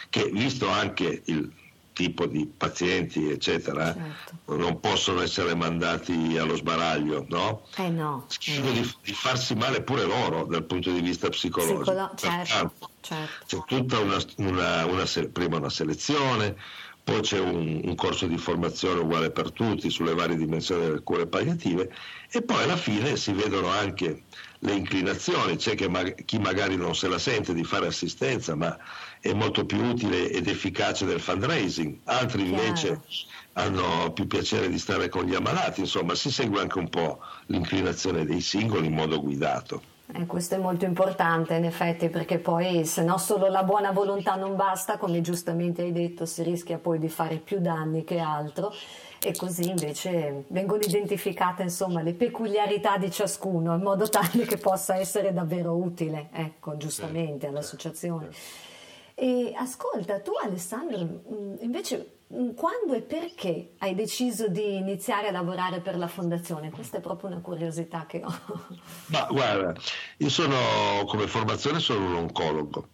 che 0.10 0.30
visto 0.32 0.68
anche 0.68 1.22
il 1.26 1.52
tipo 2.00 2.28
di 2.28 2.46
pazienti, 2.46 3.30
eccetera, 3.30 3.94
certo. 3.94 4.56
non 4.56 4.80
possono 4.80 5.22
essere 5.22 5.54
mandati 5.54 6.38
allo 6.38 6.56
sbaraglio, 6.56 7.26
no? 7.28 7.66
Eh 7.76 7.90
no. 7.90 8.26
Eh 8.46 8.60
no. 8.60 8.72
Di, 8.72 8.96
di, 9.04 9.12
farsi 9.12 9.54
male 9.56 9.82
pure 9.82 10.06
loro 10.06 10.46
dal 10.46 10.64
punto 10.64 10.92
di 10.92 11.02
vista 11.02 11.28
psicologico. 11.28 11.82
Psicolo- 11.82 12.12
certo, 12.16 12.90
certo. 13.02 13.66
C'è 13.66 13.76
tutta 13.80 14.00
una, 14.00 14.18
una, 14.38 14.86
una, 14.86 15.04
prima 15.34 15.58
una 15.58 15.70
selezione, 15.70 16.56
poi 17.04 17.22
c'è 17.22 17.40
un, 17.40 17.82
un, 17.84 17.96
corso 17.96 18.28
di 18.28 18.38
formazione 18.38 19.00
uguale 19.00 19.32
per 19.32 19.52
tutti 19.52 19.90
sulle 19.90 20.14
varie 20.14 20.36
dimensioni 20.36 20.86
delle 20.86 21.02
cure 21.02 21.28
palliative 21.28 21.92
e 22.32 22.42
poi 22.42 22.64
alla 22.64 22.78
fine 22.78 23.18
si 23.18 23.32
vedono 23.32 23.68
anche 23.68 24.24
le 24.60 24.74
inclinazioni, 24.74 25.56
c'è 25.56 25.76
ma- 25.88 26.04
chi 26.04 26.38
magari 26.38 26.76
non 26.76 26.96
se 26.96 27.08
la 27.08 27.18
sente 27.18 27.54
di 27.54 27.64
fare 27.64 27.88
assistenza 27.88 28.56
ma 28.56 28.78
è 29.20 29.34
molto 29.34 29.66
più 29.66 29.82
utile 29.84 30.30
ed 30.30 30.48
efficace 30.48 31.06
del 31.06 31.20
fundraising, 31.20 32.00
altri 32.06 32.48
invece 32.48 33.02
hanno 33.54 34.12
più 34.14 34.28
piacere 34.28 34.70
di 34.70 34.78
stare 34.78 35.10
con 35.10 35.26
gli 35.26 35.36
ammalati, 35.36 35.82
insomma 35.82 36.16
si 36.16 36.32
segue 36.32 36.62
anche 36.62 36.78
un 36.78 36.90
po' 36.90 37.20
l'inclinazione 37.48 38.26
dei 38.26 38.42
singoli 38.42 38.88
in 38.88 38.94
modo 38.94 39.22
guidato. 39.22 39.82
Eh, 40.12 40.26
questo 40.26 40.56
è 40.56 40.58
molto 40.58 40.86
importante 40.86 41.54
in 41.54 41.66
effetti 41.66 42.10
perché 42.10 42.40
poi 42.40 42.84
se 42.84 43.04
no 43.04 43.20
solo 43.20 43.48
la 43.48 43.62
buona 43.62 43.92
volontà 43.92 44.36
non 44.36 44.56
basta, 44.56 44.98
come 44.98 45.22
giustamente 45.22 45.84
hai 45.84 45.92
detto, 45.92 46.26
si 46.26 46.42
rischia 46.42 46.80
poi 46.80 46.98
di 46.98 47.10
fare 47.10 47.36
più 47.38 47.60
danni 47.60 48.04
che 48.04 48.18
altro 48.18 48.74
e 49.22 49.36
così 49.36 49.70
invece 49.70 50.46
vengono 50.48 50.82
identificate 50.82 51.62
insomma, 51.62 52.02
le 52.02 52.14
peculiarità 52.14 52.98
di 52.98 53.12
ciascuno 53.12 53.76
in 53.76 53.82
modo 53.82 54.10
tale 54.10 54.46
che 54.46 54.58
possa 54.58 54.96
essere 54.96 55.32
davvero 55.32 55.76
utile, 55.76 56.30
ecco, 56.32 56.76
giustamente 56.78 57.46
all'associazione. 57.46 58.30
E 59.14 59.54
ascolta, 59.56 60.22
tu 60.22 60.32
Alessandro, 60.42 61.22
invece 61.60 62.19
quando 62.56 62.94
e 62.94 63.02
perché 63.02 63.74
hai 63.80 63.96
deciso 63.96 64.50
di 64.50 64.76
iniziare 64.76 65.30
a 65.30 65.32
lavorare 65.32 65.80
per 65.82 65.98
la 65.98 66.08
fondazione? 66.08 66.70
Questa 66.70 66.98
è 66.98 67.02
proprio 67.02 67.32
una 67.32 67.42
curiosità 67.42 68.06
che 68.06 68.22
ho. 68.24 68.40
Ma 69.08 69.28
guarda, 69.32 69.74
io 70.18 70.30
sono 70.30 71.06
come 71.08 71.26
formazione 71.28 71.80
sono 71.80 72.06
un 72.06 72.14
oncologo. 72.14 72.90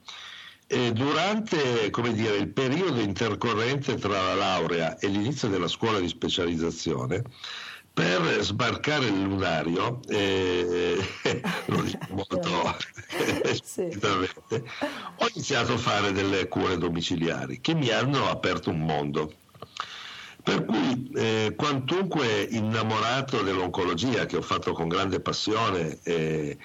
E 0.67 0.93
durante 0.93 1.91
dire, 1.91 2.37
il 2.37 2.47
periodo 2.47 3.01
intercorrente 3.01 3.95
tra 3.95 4.19
la 4.21 4.33
laurea 4.35 4.97
e 4.97 5.07
l'inizio 5.07 5.49
della 5.49 5.67
scuola 5.67 5.99
di 5.99 6.07
specializzazione, 6.07 7.21
per 7.95 8.41
sbarcare 8.41 9.05
il 9.05 9.21
lunario, 9.21 10.01
eh, 10.09 10.97
lo 11.67 11.81
dico 11.81 12.05
molto 12.09 12.39
esplicitamente, 13.45 14.63
ho 15.15 15.27
iniziato 15.33 15.73
a 15.73 15.77
fare 15.77 16.11
delle 16.11 16.49
cure 16.49 16.77
domiciliari 16.77 17.61
che 17.61 17.73
mi 17.73 17.89
hanno 17.91 18.29
aperto 18.29 18.69
un 18.69 18.81
mondo. 18.81 19.33
Per 20.43 20.65
cui 20.65 21.09
eh, 21.15 21.53
quantunque 21.55 22.45
innamorato 22.51 23.41
dell'oncologia 23.41 24.25
che 24.25 24.35
ho 24.35 24.41
fatto 24.41 24.73
con 24.73 24.89
grande 24.89 25.21
passione, 25.21 25.97
eh, 26.03 26.57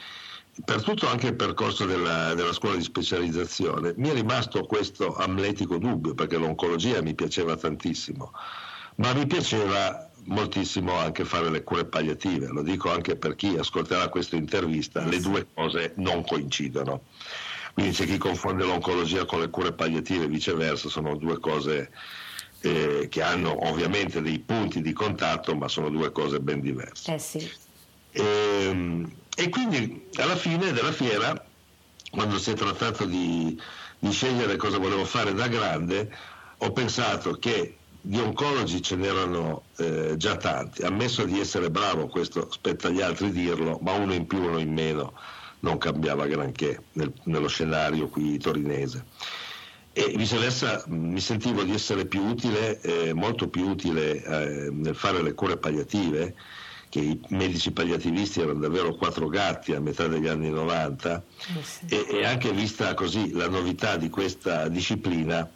per 0.65 0.83
tutto 0.83 1.07
anche 1.07 1.29
il 1.29 1.37
percorso 1.37 1.87
della, 1.87 2.35
della, 2.35 2.53
scuola 2.53 2.75
di 2.75 2.83
specializzazione, 2.83 3.95
mi 3.97 4.09
è 4.09 4.15
rimasto 4.15 4.65
questo 4.65 5.15
amletico 5.15 5.79
dubbio 5.79 6.13
perché 6.13 6.37
l'oncologia 6.37 7.01
mi 7.01 7.15
piaceva 7.15 7.57
tantissimo, 7.57 8.33
ma 8.97 9.15
mi 9.15 9.27
piaceva 9.27 10.10
moltissimo 10.25 10.97
anche 10.97 11.25
fare 11.25 11.51
le 11.51 11.63
cure 11.63 11.85
palliative, 11.85 12.49
lo 12.49 12.63
dico 12.63 12.91
anche 12.91 13.17
per 13.17 13.35
chi 13.35 13.57
ascolterà 13.57 14.09
questa 14.09 14.37
intervista, 14.37 15.05
le 15.05 15.21
due 15.21 15.47
cose 15.53 15.93
non 15.97 16.25
coincidono. 16.25 17.03
Quindi 17.73 17.93
c'è 17.93 18.07
chi 18.07 18.19
confonde 18.19 18.65
l'oncologia 18.65 19.25
con 19.25 19.41
le 19.41 19.51
cure 19.51 19.73
palliative 19.73 20.25
e 20.25 20.29
viceversa, 20.29 20.89
sono 20.89 21.17
due 21.17 21.39
cose 21.39 21.91
eh, 22.61 23.07
che 23.09 23.23
hanno 23.23 23.69
ovviamente 23.69 24.21
dei 24.21 24.39
punti 24.39 24.83
di 24.83 24.93
contatto, 24.93 25.55
ma 25.55 25.69
sono 25.69 25.89
due 25.89 26.13
cose 26.13 26.41
ben 26.41 26.61
diverse. 26.61 27.15
Eh 27.15 27.19
sì. 27.19 27.51
E, 28.11 28.23
ehm, 28.23 29.11
e 29.37 29.49
quindi 29.49 30.09
alla 30.17 30.37
fine 30.37 30.73
della 30.73 30.93
fiera, 30.93 31.45
quando 32.11 32.39
si 32.39 32.51
è 32.51 32.55
trattato 32.55 33.05
di, 33.05 33.59
di 33.99 34.11
scegliere 34.11 34.57
cosa 34.57 34.79
volevo 34.79 35.05
fare 35.05 35.33
da 35.33 35.49
grande, 35.49 36.11
ho 36.59 36.73
pensato 36.73 37.39
che 37.39 37.77
di 38.01 38.19
oncologi 38.19 38.83
ce 38.83 38.97
n'erano 38.97 39.65
eh, 39.77 40.15
già 40.17 40.37
tanti, 40.37 40.83
ammesso 40.83 41.25
di 41.25 41.39
essere 41.39 41.71
bravo, 41.71 42.07
questo 42.07 42.51
spetta 42.51 42.89
agli 42.89 43.03
altri 43.03 43.31
dirlo, 43.31 43.79
ma 43.83 43.93
uno 43.93 44.15
in 44.15 44.27
più, 44.27 44.39
uno 44.39 44.59
in 44.59 44.73
meno 44.73 45.13
non 45.61 45.79
cambiava 45.79 46.27
granché 46.27 46.85
nel, 46.93 47.13
nello 47.25 47.49
scenario 47.49 48.09
qui 48.09 48.39
torinese. 48.39 49.05
E 49.93 50.15
viceversa 50.17 50.85
mi 50.87 51.21
sentivo 51.21 51.63
di 51.63 51.75
essere 51.75 52.07
più 52.07 52.23
utile, 52.23 52.81
eh, 52.81 53.13
molto 53.13 53.49
più 53.49 53.69
utile 53.69 54.23
eh, 54.23 54.71
nel 54.71 54.95
fare 54.95 55.21
le 55.21 55.35
cure 55.35 55.57
palliative, 55.57 56.35
che 56.89 57.01
i 57.01 57.21
medici 57.29 57.71
palliativisti 57.71 58.41
erano 58.41 58.61
davvero 58.61 58.95
quattro 58.95 59.29
gatti 59.29 59.73
a 59.73 59.81
metà 59.81 60.09
degli 60.09 60.27
anni 60.27 60.51
90 60.51 61.23
eh 61.37 61.63
sì. 61.63 61.87
e, 61.89 62.07
e 62.09 62.25
anche 62.25 62.51
vista 62.51 62.95
così 62.95 63.31
la 63.33 63.49
novità 63.49 63.97
di 63.97 64.11
questa 64.11 64.69
disciplina 64.69 65.49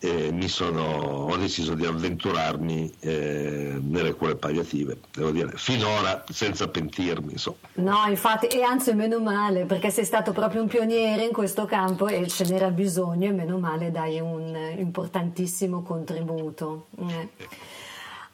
eh, 0.00 0.30
mi 0.32 0.48
sono, 0.48 0.82
ho 0.82 1.36
deciso 1.36 1.74
di 1.74 1.84
avventurarmi 1.84 2.92
eh, 3.00 3.78
nelle 3.80 4.14
cure 4.14 4.36
palliative, 4.36 4.98
devo 5.12 5.30
dire, 5.30 5.52
finora 5.56 6.24
senza 6.30 6.68
pentirmi. 6.68 7.32
Insomma. 7.32 7.56
No, 7.74 8.04
infatti, 8.08 8.46
e 8.46 8.62
anzi 8.62 8.94
meno 8.94 9.18
male, 9.20 9.64
perché 9.64 9.90
sei 9.90 10.04
stato 10.04 10.32
proprio 10.32 10.62
un 10.62 10.68
pioniere 10.68 11.24
in 11.24 11.32
questo 11.32 11.64
campo 11.64 12.06
e 12.06 12.26
ce 12.28 12.44
n'era 12.44 12.70
bisogno 12.70 13.28
e 13.28 13.32
meno 13.32 13.58
male 13.58 13.90
dai 13.90 14.20
un 14.20 14.56
importantissimo 14.76 15.82
contributo. 15.82 16.86
Eh. 16.98 17.28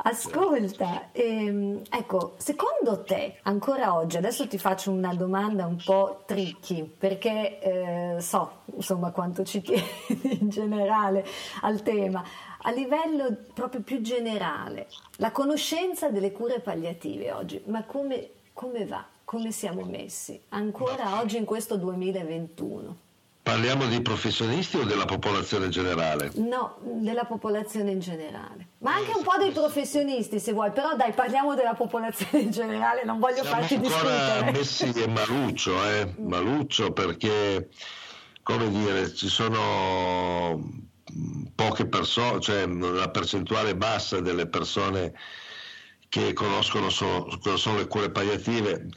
Ascolta, 0.06 1.08
ehm, 1.12 1.80
ecco, 1.90 2.34
secondo 2.36 3.04
te 3.04 3.38
ancora 3.44 3.94
oggi, 3.94 4.18
adesso 4.18 4.46
ti 4.46 4.58
faccio 4.58 4.90
una 4.90 5.14
domanda 5.14 5.64
un 5.64 5.80
po' 5.82 6.24
tricky, 6.26 6.84
perché 6.84 7.58
eh, 7.58 8.20
so 8.20 8.64
insomma 8.74 9.12
quanto 9.12 9.44
ci 9.44 9.62
tieni 9.62 9.82
in 10.40 10.50
generale 10.50 11.24
al 11.62 11.80
tema, 11.82 12.22
a 12.60 12.70
livello 12.70 13.34
proprio 13.54 13.80
più 13.80 14.02
generale, 14.02 14.88
la 15.16 15.32
conoscenza 15.32 16.10
delle 16.10 16.32
cure 16.32 16.60
palliative 16.60 17.32
oggi, 17.32 17.62
ma 17.68 17.84
come, 17.84 18.28
come 18.52 18.84
va? 18.84 19.06
Come 19.24 19.52
siamo 19.52 19.84
messi 19.84 20.38
ancora 20.50 21.18
oggi 21.18 21.38
in 21.38 21.46
questo 21.46 21.78
2021? 21.78 23.03
Parliamo 23.44 23.84
di 23.88 24.00
professionisti 24.00 24.78
o 24.78 24.84
della 24.84 25.04
popolazione 25.04 25.68
generale? 25.68 26.30
No, 26.36 26.78
della 26.80 27.26
popolazione 27.26 27.90
in 27.90 28.00
generale. 28.00 28.68
Ma 28.78 28.94
anche 28.94 29.12
un 29.14 29.22
po' 29.22 29.36
dei 29.38 29.50
professionisti 29.50 30.40
se 30.40 30.54
vuoi, 30.54 30.70
però 30.70 30.96
dai, 30.96 31.12
parliamo 31.12 31.54
della 31.54 31.74
popolazione 31.74 32.42
in 32.42 32.50
generale, 32.50 33.04
non 33.04 33.18
voglio 33.18 33.42
Siamo 33.44 33.50
farti 33.50 33.78
discutere. 33.78 34.18
ancora 34.18 34.50
messi 34.50 34.90
e 34.90 35.06
maluccio, 35.08 35.84
eh? 35.84 36.14
maluccio 36.20 36.92
perché, 36.92 37.68
come 38.42 38.70
dire, 38.70 39.12
ci 39.12 39.28
sono 39.28 40.66
poche 41.54 41.84
persone, 41.84 42.40
cioè 42.40 42.66
la 42.66 43.10
percentuale 43.10 43.76
bassa 43.76 44.20
delle 44.20 44.46
persone 44.46 45.12
che 46.08 46.32
conoscono 46.32 46.88
sono, 46.88 47.28
sono 47.56 47.76
le 47.76 47.88
cure 47.88 48.08
palliative, 48.08 48.88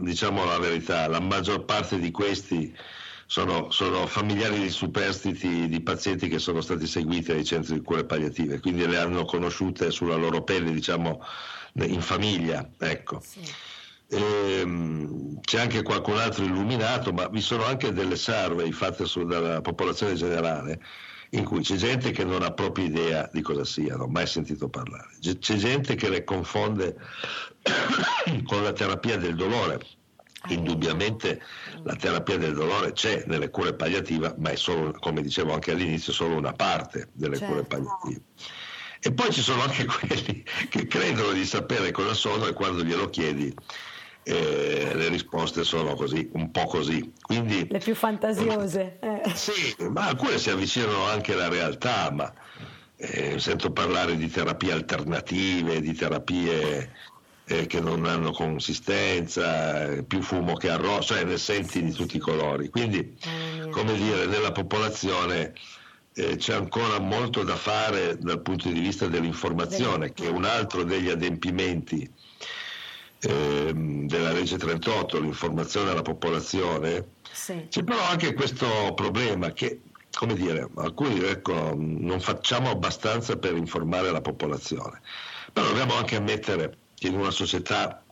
diciamo 0.00 0.44
la 0.44 0.58
verità, 0.58 1.08
la 1.08 1.20
maggior 1.20 1.64
parte 1.64 1.98
di 1.98 2.10
questi 2.10 2.76
sono, 3.26 3.70
sono, 3.70 4.06
familiari 4.06 4.60
di 4.60 4.70
superstiti 4.70 5.68
di 5.68 5.80
pazienti 5.80 6.28
che 6.28 6.38
sono 6.38 6.60
stati 6.60 6.86
seguiti 6.86 7.32
ai 7.32 7.44
centri 7.44 7.74
di 7.74 7.82
cure 7.82 8.04
palliative, 8.04 8.60
quindi 8.60 8.86
le 8.86 8.98
hanno 8.98 9.24
conosciute 9.24 9.90
sulla 9.90 10.16
loro 10.16 10.42
pelle, 10.42 10.72
diciamo, 10.72 11.24
in 11.74 12.00
famiglia. 12.00 12.68
Ecco. 12.78 13.20
Sì. 13.20 13.40
E, 14.08 14.60
ehm, 14.60 15.40
c'è 15.40 15.60
anche 15.60 15.82
qualcun 15.82 16.18
altro 16.18 16.44
illuminato, 16.44 17.12
ma 17.12 17.28
vi 17.28 17.40
sono 17.40 17.64
anche 17.64 17.92
delle 17.92 18.16
survey 18.16 18.70
fatte 18.70 19.06
su, 19.06 19.24
dalla 19.24 19.60
popolazione 19.60 20.14
generale 20.14 20.80
in 21.30 21.44
cui 21.44 21.62
c'è 21.62 21.74
gente 21.74 22.12
che 22.12 22.22
non 22.22 22.42
ha 22.42 22.52
proprio 22.52 22.84
idea 22.84 23.28
di 23.32 23.40
cosa 23.42 23.64
siano, 23.64 24.06
mai 24.06 24.26
sentito 24.26 24.68
parlare. 24.68 25.08
C'è 25.20 25.56
gente 25.56 25.96
che 25.96 26.08
le 26.08 26.22
confonde 26.22 26.94
con 28.46 28.62
la 28.62 28.72
terapia 28.72 29.16
del 29.16 29.34
dolore 29.34 29.80
Indubbiamente 30.48 31.40
la 31.82 31.94
terapia 31.94 32.36
del 32.36 32.54
dolore 32.54 32.92
c'è 32.92 33.24
nelle 33.26 33.50
cure 33.50 33.74
palliative, 33.74 34.34
ma 34.38 34.50
è 34.50 34.56
solo, 34.56 34.92
come 34.92 35.22
dicevo 35.22 35.54
anche 35.54 35.72
all'inizio, 35.72 36.12
solo 36.12 36.36
una 36.36 36.52
parte 36.52 37.08
delle 37.12 37.36
certo. 37.36 37.52
cure 37.52 37.66
palliative. 37.66 38.20
E 39.00 39.12
poi 39.12 39.30
ci 39.32 39.42
sono 39.42 39.62
anche 39.62 39.84
quelli 39.86 40.44
che 40.68 40.86
credono 40.86 41.32
di 41.32 41.44
sapere 41.44 41.90
cosa 41.90 42.14
sono 42.14 42.46
e 42.46 42.52
quando 42.52 42.82
glielo 42.82 43.08
chiedi 43.10 43.54
eh, 44.24 44.92
le 44.94 45.08
risposte 45.08 45.64
sono 45.64 45.94
così, 45.94 46.28
un 46.32 46.50
po' 46.50 46.66
così. 46.66 47.12
Quindi, 47.20 47.66
le 47.70 47.78
più 47.78 47.94
fantasiose. 47.94 48.98
Eh. 49.00 49.22
Sì, 49.34 49.76
ma 49.90 50.08
alcune 50.08 50.38
si 50.38 50.50
avvicinano 50.50 51.04
anche 51.04 51.34
alla 51.34 51.48
realtà, 51.48 52.10
ma 52.10 52.32
eh, 52.96 53.38
sento 53.38 53.70
parlare 53.70 54.16
di 54.16 54.28
terapie 54.28 54.72
alternative, 54.72 55.80
di 55.80 55.92
terapie 55.94 56.92
eh, 57.46 57.66
che 57.66 57.80
non 57.80 58.06
hanno 58.06 58.32
consistenza, 58.32 60.02
più 60.06 60.22
fumo 60.22 60.54
che 60.54 60.70
arrosto, 60.70 61.14
cioè 61.14 61.24
ne 61.24 61.36
senti 61.38 61.82
di 61.82 61.92
tutti 61.92 62.16
i 62.16 62.20
colori. 62.20 62.68
Quindi, 62.68 63.16
come 63.70 63.94
dire, 63.94 64.26
nella 64.26 64.52
popolazione 64.52 65.52
eh, 66.14 66.36
c'è 66.36 66.54
ancora 66.54 66.98
molto 66.98 67.42
da 67.42 67.56
fare 67.56 68.16
dal 68.18 68.40
punto 68.40 68.68
di 68.68 68.80
vista 68.80 69.06
dell'informazione, 69.06 70.12
che 70.12 70.26
è 70.26 70.30
un 70.30 70.44
altro 70.44 70.84
degli 70.84 71.10
adempimenti 71.10 72.10
eh, 73.20 73.72
della 73.74 74.32
legge 74.32 74.56
38, 74.56 75.20
l'informazione 75.20 75.90
alla 75.90 76.02
popolazione. 76.02 77.08
Sì. 77.30 77.66
C'è 77.68 77.82
però 77.82 78.00
anche 78.04 78.32
questo 78.32 78.92
problema 78.94 79.52
che 79.52 79.80
come 80.14 80.34
dire, 80.34 80.68
alcuni 80.76 81.18
ecco, 81.24 81.74
non 81.76 82.20
facciamo 82.20 82.70
abbastanza 82.70 83.36
per 83.36 83.56
informare 83.56 84.12
la 84.12 84.20
popolazione, 84.20 85.00
però 85.52 85.66
dobbiamo 85.66 85.94
anche 85.96 86.14
ammettere 86.14 86.76
in 87.08 87.18
una 87.18 87.30
società 87.30 88.02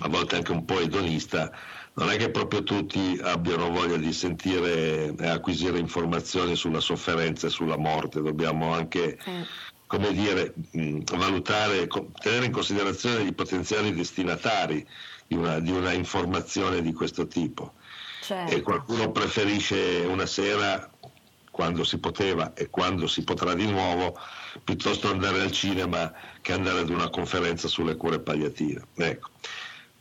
a 0.00 0.08
volte 0.08 0.36
anche 0.36 0.52
un 0.52 0.64
po' 0.64 0.80
edonista, 0.80 1.50
non 1.94 2.10
è 2.10 2.16
che 2.16 2.30
proprio 2.30 2.64
tutti 2.64 3.18
abbiano 3.22 3.70
voglia 3.70 3.96
di 3.96 4.12
sentire 4.12 5.14
e 5.14 5.28
acquisire 5.28 5.78
informazioni 5.78 6.56
sulla 6.56 6.80
sofferenza 6.80 7.46
e 7.46 7.50
sulla 7.50 7.76
morte, 7.76 8.20
dobbiamo 8.20 8.74
anche, 8.74 9.16
come 9.86 10.12
dire, 10.12 10.52
valutare, 11.12 11.86
tenere 12.20 12.46
in 12.46 12.52
considerazione 12.52 13.22
i 13.22 13.32
potenziali 13.32 13.94
destinatari 13.94 14.84
di 15.28 15.36
una, 15.36 15.60
di 15.60 15.70
una 15.70 15.92
informazione 15.92 16.82
di 16.82 16.92
questo 16.92 17.28
tipo. 17.28 17.74
Certo. 18.20 18.52
E 18.52 18.62
qualcuno 18.62 19.12
preferisce 19.12 20.04
una 20.08 20.26
sera 20.26 20.90
quando 21.50 21.84
si 21.84 21.98
poteva 21.98 22.52
e 22.54 22.68
quando 22.68 23.06
si 23.06 23.22
potrà 23.22 23.54
di 23.54 23.70
nuovo, 23.70 24.18
piuttosto 24.62 25.08
andare 25.08 25.40
al 25.40 25.50
cinema 25.50 26.12
che 26.40 26.52
andare 26.52 26.80
ad 26.80 26.90
una 26.90 27.10
conferenza 27.10 27.68
sulle 27.68 27.96
cure 27.96 28.20
palliative. 28.20 28.86
Ecco. 28.94 29.30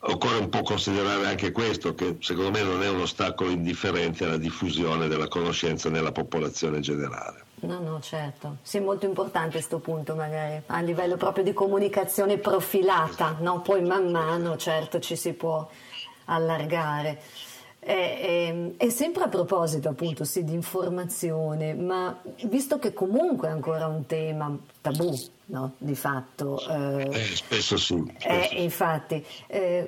Occorre 0.06 0.40
un 0.40 0.50
po' 0.50 0.64
considerare 0.64 1.26
anche 1.28 1.54
questo, 1.54 1.96
che 1.96 2.18
secondo 2.20 2.52
me 2.52 2.62
non 2.62 2.84
è 2.84 2.90
un 2.90 3.00
ostacolo 3.00 3.50
indifferente 3.50 4.26
alla 4.26 4.38
diffusione 4.38 5.08
della 5.08 5.30
conoscenza 5.30 5.90
nella 5.90 6.12
popolazione 6.12 6.82
generale. 6.82 7.46
No, 7.62 7.80
no, 7.80 8.02
certo. 8.02 8.58
Sì, 8.62 8.78
è 8.78 8.82
molto 8.82 9.06
importante 9.06 9.52
questo 9.52 9.80
punto, 9.80 10.16
magari 10.16 10.62
a 10.66 10.82
livello 10.82 11.16
proprio 11.16 11.46
di 11.46 11.54
comunicazione 11.54 12.38
profilata, 12.38 13.38
no? 13.40 13.62
Poi 13.62 13.82
man 13.82 14.12
mano, 14.12 14.58
certo, 14.58 15.00
ci 15.00 15.16
si 15.16 15.32
può 15.32 15.70
allargare. 16.26 17.22
E, 17.86 18.74
e, 18.78 18.86
e, 18.86 18.90
sempre 18.90 19.24
a 19.24 19.28
proposito 19.28 19.90
appunto 19.90 20.24
sì, 20.24 20.46
di 20.46 20.54
informazione, 20.54 21.74
ma 21.74 22.18
visto 22.44 22.80
che 22.80 22.94
comunque 22.94 23.50
è 23.50 23.52
ancora 23.52 23.88
un 23.88 24.06
tema 24.06 24.58
tabù, 24.80 25.14
no? 25.48 25.74
di 25.78 25.96
fatto. 25.96 26.60
Eh, 26.66 27.10
eh, 27.12 27.36
spesso 27.36 27.76
sì. 27.76 27.96
Eh, 27.96 28.14
spesso. 28.18 28.54
Eh, 28.54 28.64
infatti, 28.64 29.26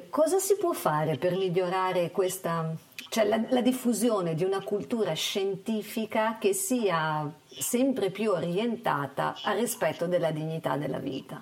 cosa 0.10 0.40
si 0.40 0.58
può 0.58 0.74
fare 0.74 1.18
per 1.18 1.38
migliorare 1.38 2.12
questa, 2.12 2.74
cioè 3.10 3.26
la, 3.26 3.42
la 3.50 3.62
diffusione 3.62 4.36
di 4.36 4.44
una 4.44 4.62
cultura 4.62 5.14
scientifica 5.14 6.38
che 6.38 6.54
sia 6.54 7.32
sempre 7.48 8.10
più 8.10 8.32
orientata 8.32 9.36
al 9.44 9.58
rispetto 9.58 10.06
della 10.06 10.32
dignità 10.32 10.76
della 10.76 11.00
vita? 11.00 11.42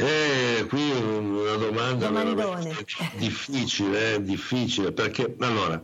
Eh, 0.00 0.64
qui 0.66 0.90
una 0.90 1.56
domanda 1.56 2.08
difficile, 3.18 4.14
eh, 4.14 4.22
difficile, 4.22 4.92
perché 4.92 5.36
allora, 5.40 5.80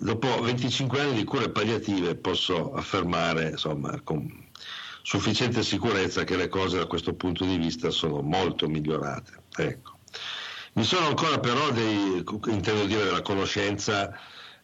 dopo 0.00 0.40
25 0.40 1.00
anni 1.00 1.14
di 1.14 1.24
cure 1.24 1.50
palliative 1.50 2.16
posso 2.16 2.72
affermare, 2.74 3.50
insomma, 3.50 4.00
con 4.02 4.44
sufficiente 5.02 5.62
sicurezza 5.62 6.24
che 6.24 6.34
le 6.34 6.48
cose 6.48 6.78
da 6.78 6.86
questo 6.86 7.14
punto 7.14 7.44
di 7.44 7.56
vista 7.56 7.90
sono 7.90 8.20
molto 8.20 8.66
migliorate. 8.66 9.44
Ecco. 9.56 9.98
Mi 10.72 10.82
sono 10.82 11.06
ancora 11.06 11.38
però 11.38 11.70
dei, 11.70 12.24
intendo 12.48 12.84
dire, 12.84 13.04
della 13.04 13.22
conoscenza 13.22 14.12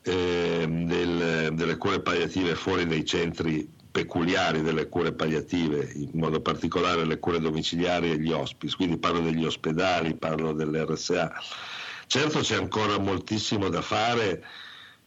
eh, 0.02 0.66
del, 0.66 1.54
delle 1.54 1.76
cure 1.76 2.00
palliative 2.00 2.56
fuori 2.56 2.86
dai 2.86 3.04
centri 3.04 3.80
peculiari 3.92 4.62
delle 4.62 4.88
cure 4.88 5.12
palliative, 5.12 5.88
in 5.94 6.10
modo 6.14 6.40
particolare 6.40 7.04
le 7.04 7.18
cure 7.18 7.38
domiciliari 7.38 8.10
e 8.10 8.18
gli 8.18 8.32
hospice, 8.32 8.74
quindi 8.74 8.96
parlo 8.96 9.20
degli 9.20 9.44
ospedali, 9.44 10.14
parlo 10.14 10.52
dell'RSA. 10.52 11.32
Certo 12.06 12.40
c'è 12.40 12.56
ancora 12.56 12.98
moltissimo 12.98 13.68
da 13.68 13.82
fare 13.82 14.44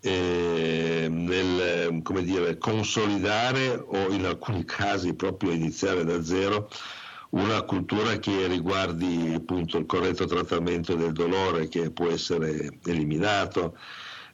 eh, 0.01 1.07
nel 1.09 2.01
dire, 2.21 2.57
consolidare 2.57 3.75
o 3.75 4.11
in 4.11 4.25
alcuni 4.25 4.63
casi 4.63 5.15
proprio 5.15 5.51
iniziare 5.51 6.03
da 6.03 6.23
zero 6.23 6.69
una 7.31 7.63
cultura 7.63 8.17
che 8.17 8.47
riguardi 8.47 9.33
appunto 9.35 9.77
il 9.77 9.85
corretto 9.85 10.25
trattamento 10.25 10.95
del 10.95 11.11
dolore 11.11 11.67
che 11.67 11.89
può 11.89 12.09
essere 12.09 12.77
eliminato, 12.85 13.77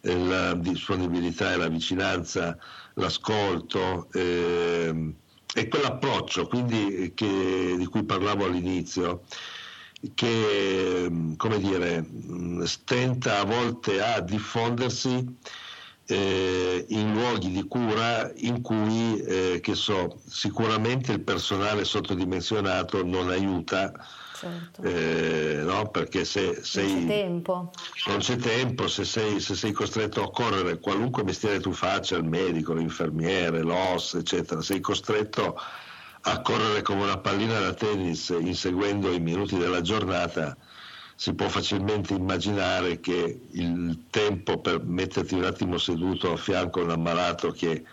la 0.02 0.54
disponibilità 0.56 1.54
e 1.54 1.58
la 1.58 1.68
vicinanza, 1.68 2.58
l'ascolto 2.96 4.08
eh, 4.14 5.14
e 5.54 5.68
quell'approccio 5.68 6.48
quindi, 6.48 7.12
che, 7.14 7.76
di 7.78 7.86
cui 7.86 8.04
parlavo 8.04 8.46
all'inizio 8.46 9.24
che 10.16 11.12
come 11.38 11.60
dire, 11.60 12.04
stenta 12.64 13.40
a 13.40 13.46
volte 13.46 14.02
a 14.02 14.20
diffondersi 14.20 15.38
eh, 16.08 16.86
in 16.90 17.14
luoghi 17.14 17.52
di 17.52 17.64
cura 17.68 18.32
in 18.38 18.62
cui, 18.62 19.20
eh, 19.22 19.62
so, 19.74 20.20
sicuramente 20.28 21.12
il 21.12 21.22
personale 21.22 21.86
sottodimensionato 21.86 23.04
non 23.06 23.30
aiuta. 23.30 23.94
Certo. 24.42 24.82
Eh, 24.82 25.62
no? 25.64 25.90
Perché 25.90 26.26
se 26.26 26.64
sei, 26.64 26.88
non 26.88 27.02
c'è 27.02 27.08
tempo, 27.08 27.72
non 28.08 28.18
c'è 28.18 28.36
tempo 28.38 28.88
se, 28.88 29.06
sei, 29.06 29.40
se 29.40 29.54
sei 29.54 29.72
costretto 29.72 30.24
a 30.24 30.32
correre, 30.32 30.80
qualunque 30.80 31.24
mestiere 31.24 31.60
tu 31.60 31.72
faccia, 31.72 32.18
il 32.18 32.24
medico, 32.24 32.74
l'infermiere, 32.74 33.62
l'OS, 33.62 34.16
eccetera, 34.16 34.62
sei 34.62 34.80
costretto 34.80 35.56
a 36.22 36.42
correre 36.42 36.82
come 36.82 37.04
una 37.04 37.20
pallina 37.20 37.60
da 37.60 37.74
tennis 37.76 38.30
inseguendo 38.30 39.12
i 39.12 39.20
minuti 39.20 39.60
della 39.60 39.82
giornata, 39.82 40.58
si 41.16 41.36
può 41.36 41.48
facilmente 41.48 42.16
immaginare 42.16 43.00
che 43.00 43.42
il 43.52 44.06
tempo 44.10 44.60
per 44.60 44.84
metterti 44.84 45.36
un 45.36 45.44
attimo 45.44 45.78
seduto 45.78 46.34
a 46.34 46.38
fianco 46.38 46.80
a 46.80 46.86
un 46.86 46.90
ammalato 46.90 47.52
che 47.52 47.84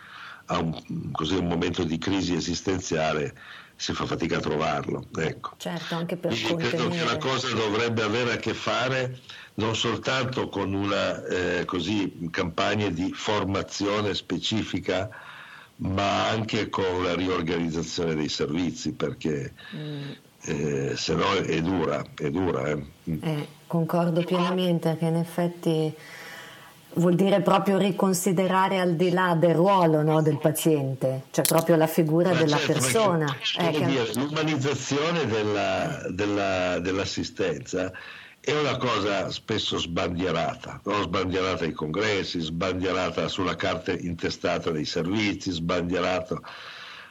ha 0.46 0.58
un, 0.58 1.10
così, 1.12 1.36
un 1.36 1.46
momento 1.46 1.84
di 1.84 1.98
crisi 1.98 2.34
esistenziale 2.34 3.34
si 3.78 3.92
fa 3.92 4.06
fatica 4.06 4.38
a 4.38 4.40
trovarlo. 4.40 5.04
Ecco. 5.16 5.52
Certo, 5.56 5.94
anche 5.94 6.16
per 6.16 6.32
Quindi 6.32 6.68
credo 6.68 6.88
che 6.88 7.04
la 7.04 7.16
cosa 7.16 7.48
dovrebbe 7.54 8.02
avere 8.02 8.32
a 8.32 8.36
che 8.36 8.52
fare 8.52 9.20
non 9.54 9.76
soltanto 9.76 10.48
con 10.48 10.74
una 10.74 11.24
eh, 11.24 11.64
così, 11.64 12.28
campagna 12.30 12.88
di 12.90 13.12
formazione 13.12 14.14
specifica, 14.14 15.08
ma 15.76 16.28
anche 16.28 16.68
con 16.68 17.04
la 17.04 17.14
riorganizzazione 17.14 18.16
dei 18.16 18.28
servizi, 18.28 18.92
perché 18.92 19.52
mm 19.74 20.10
eh, 20.42 20.96
se 20.96 21.14
no 21.14 21.32
è 21.32 21.60
dura, 21.60 22.04
è 22.14 22.30
dura. 22.30 22.68
Eh. 22.68 22.84
Eh, 23.04 23.48
concordo 23.66 24.22
pienamente 24.22 24.96
che 24.96 25.06
in 25.06 25.16
effetti 25.16 25.94
vuol 26.94 27.14
dire 27.14 27.40
proprio 27.40 27.78
riconsiderare 27.78 28.78
al 28.78 28.94
di 28.94 29.10
là 29.10 29.34
del 29.34 29.54
ruolo 29.54 30.02
no, 30.02 30.22
del 30.22 30.38
paziente, 30.38 31.24
cioè 31.30 31.44
proprio 31.44 31.76
la 31.76 31.86
figura 31.86 32.30
Ma 32.30 32.38
della 32.38 32.56
certo, 32.56 32.72
persona. 32.72 33.36
Perché, 33.56 33.84
dire, 33.84 34.12
l'umanizzazione 34.14 35.26
della, 35.26 36.02
della, 36.08 36.78
dell'assistenza 36.80 37.92
è 38.40 38.52
una 38.52 38.76
cosa 38.76 39.30
spesso 39.30 39.78
sbandierata, 39.78 40.80
no? 40.84 41.02
sbandierata 41.02 41.64
ai 41.64 41.72
congressi, 41.72 42.40
sbandierata 42.40 43.28
sulla 43.28 43.56
carta 43.56 43.92
intestata 43.92 44.70
dei 44.70 44.84
servizi, 44.84 45.50
sbandierata 45.50 46.40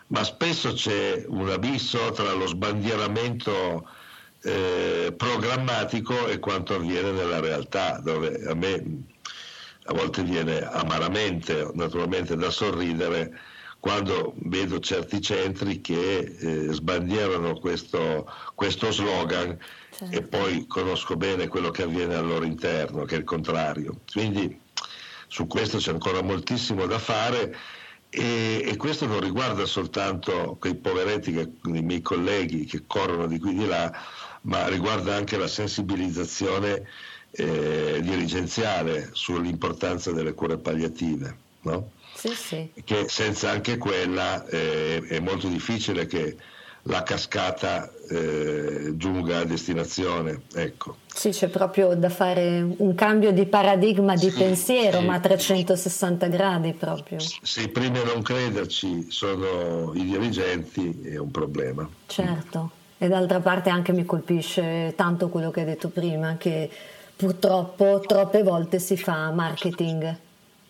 ma 0.07 0.23
spesso 0.23 0.73
c'è 0.73 1.25
un 1.27 1.49
abisso 1.49 2.11
tra 2.11 2.31
lo 2.33 2.47
sbandieramento 2.47 3.87
eh, 4.41 5.13
programmatico 5.15 6.27
e 6.27 6.39
quanto 6.39 6.75
avviene 6.75 7.11
nella 7.11 7.39
realtà, 7.39 7.99
dove 8.01 8.45
a 8.47 8.53
me 8.53 8.83
a 9.89 9.93
volte 9.93 10.21
viene 10.23 10.61
amaramente, 10.61 11.69
naturalmente 11.73 12.35
da 12.35 12.49
sorridere, 12.49 13.39
quando 13.79 14.33
vedo 14.37 14.79
certi 14.79 15.21
centri 15.21 15.79
che 15.79 16.19
eh, 16.19 16.73
sbandierano 16.73 17.57
questo, 17.59 18.29
questo 18.53 18.91
slogan 18.91 19.57
certo. 19.91 20.15
e 20.15 20.21
poi 20.23 20.67
conosco 20.67 21.15
bene 21.15 21.47
quello 21.47 21.69
che 21.69 21.83
avviene 21.83 22.15
al 22.15 22.27
loro 22.27 22.43
interno, 22.43 23.05
che 23.05 23.15
è 23.15 23.19
il 23.19 23.23
contrario. 23.23 24.01
Quindi 24.11 24.59
su 25.27 25.47
questo 25.47 25.77
c'è 25.77 25.91
ancora 25.91 26.21
moltissimo 26.21 26.85
da 26.85 26.99
fare 26.99 27.55
e, 28.09 28.61
e, 28.65 28.75
questo 28.77 29.05
non 29.05 29.19
riguarda 29.19 29.65
soltanto 29.65 30.57
quei 30.59 30.75
poveretti, 30.75 31.31
che, 31.33 31.51
i 31.65 31.81
miei 31.81 32.01
colleghi 32.01 32.65
che 32.65 32.83
corrono 32.87 33.27
di 33.27 33.39
qui 33.39 33.51
e 33.51 33.53
di 33.53 33.67
là, 33.67 33.91
ma 34.41 34.67
riguarda 34.67 35.15
anche 35.15 35.37
la 35.37 35.47
sensibilizzazione 35.47 36.87
eh, 37.31 37.99
dirigenziale 38.01 39.09
sull'importanza 39.11 40.11
delle 40.11 40.33
cure 40.33 40.57
palliative. 40.57 41.35
No? 41.61 41.91
Sì, 42.13 42.29
sì. 42.29 42.71
Che 42.83 43.07
senza 43.09 43.49
anche 43.49 43.77
quella 43.77 44.45
eh, 44.47 45.03
è 45.07 45.19
molto 45.19 45.47
difficile 45.47 46.05
che 46.05 46.35
la 46.87 47.03
cascata 47.03 47.91
eh, 48.09 48.93
giunga 48.95 49.39
a 49.39 49.43
destinazione. 49.43 50.41
Ecco. 50.53 50.97
Sì, 51.13 51.29
c'è 51.29 51.47
proprio 51.47 51.93
da 51.95 52.09
fare 52.09 52.65
un 52.77 52.95
cambio 52.95 53.31
di 53.31 53.45
paradigma 53.45 54.15
di 54.15 54.29
sì, 54.29 54.37
pensiero, 54.37 54.99
sì. 54.99 55.05
ma 55.05 55.15
a 55.15 55.19
360 55.19 56.27
gradi 56.27 56.73
proprio. 56.73 57.19
Se 57.19 57.61
i 57.61 57.69
primi 57.69 57.99
a 57.99 58.03
non 58.03 58.21
crederci 58.21 59.07
sono 59.09 59.93
i 59.95 60.05
dirigenti 60.05 61.01
è 61.03 61.17
un 61.17 61.31
problema. 61.31 61.87
Certo, 62.05 62.71
e 62.97 63.07
d'altra 63.07 63.39
parte 63.39 63.69
anche 63.69 63.91
mi 63.91 64.05
colpisce 64.05 64.93
tanto 64.95 65.29
quello 65.29 65.51
che 65.51 65.61
hai 65.61 65.65
detto 65.65 65.89
prima, 65.89 66.37
che 66.37 66.69
purtroppo 67.17 67.99
troppe 68.05 68.43
volte 68.43 68.79
si 68.79 68.95
fa 68.95 69.31
marketing 69.31 70.17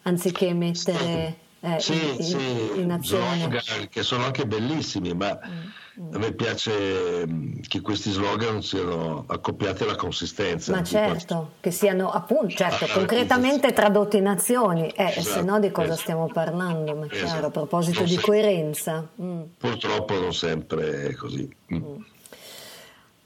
anziché 0.03 0.53
mettere... 0.53 1.45
Eh, 1.59 1.79
sì, 1.79 2.15
in, 2.17 2.23
sì, 2.23 2.71
in 2.75 2.91
azione. 2.91 3.39
Slogan 3.39 3.87
che 3.89 4.03
sono 4.03 4.25
anche 4.25 4.45
bellissimi, 4.45 5.13
ma 5.15 5.37
mm 5.43 5.67
a 6.11 6.17
me 6.19 6.31
piace 6.33 7.25
mm, 7.25 7.59
che 7.67 7.81
questi 7.81 8.11
slogan 8.11 8.61
siano 8.61 9.25
accoppiati 9.27 9.83
alla 9.83 9.95
consistenza. 9.95 10.71
Ma 10.71 10.83
certo, 10.83 11.53
che 11.59 11.71
siano 11.71 12.11
appunto, 12.11 12.55
certo, 12.55 12.85
ah, 12.85 12.89
concretamente 12.89 13.73
tradotti 13.73 14.17
in 14.17 14.27
azioni, 14.27 14.89
eh, 14.89 15.05
esatto, 15.05 15.21
se 15.21 15.41
no 15.41 15.59
di 15.59 15.71
cosa 15.71 15.87
esatto. 15.87 16.01
stiamo 16.01 16.27
parlando? 16.27 16.95
Ma 16.95 17.07
esatto. 17.09 17.25
chiaro, 17.25 17.47
a 17.47 17.49
proposito 17.49 17.99
non 17.99 18.07
di 18.07 18.13
sempre, 18.13 18.31
coerenza. 18.31 19.07
Mm. 19.19 19.41
Purtroppo 19.57 20.13
non 20.19 20.33
sempre 20.33 21.07
è 21.07 21.13
così. 21.15 21.49
Mm. 21.73 21.77
mm. 21.77 21.95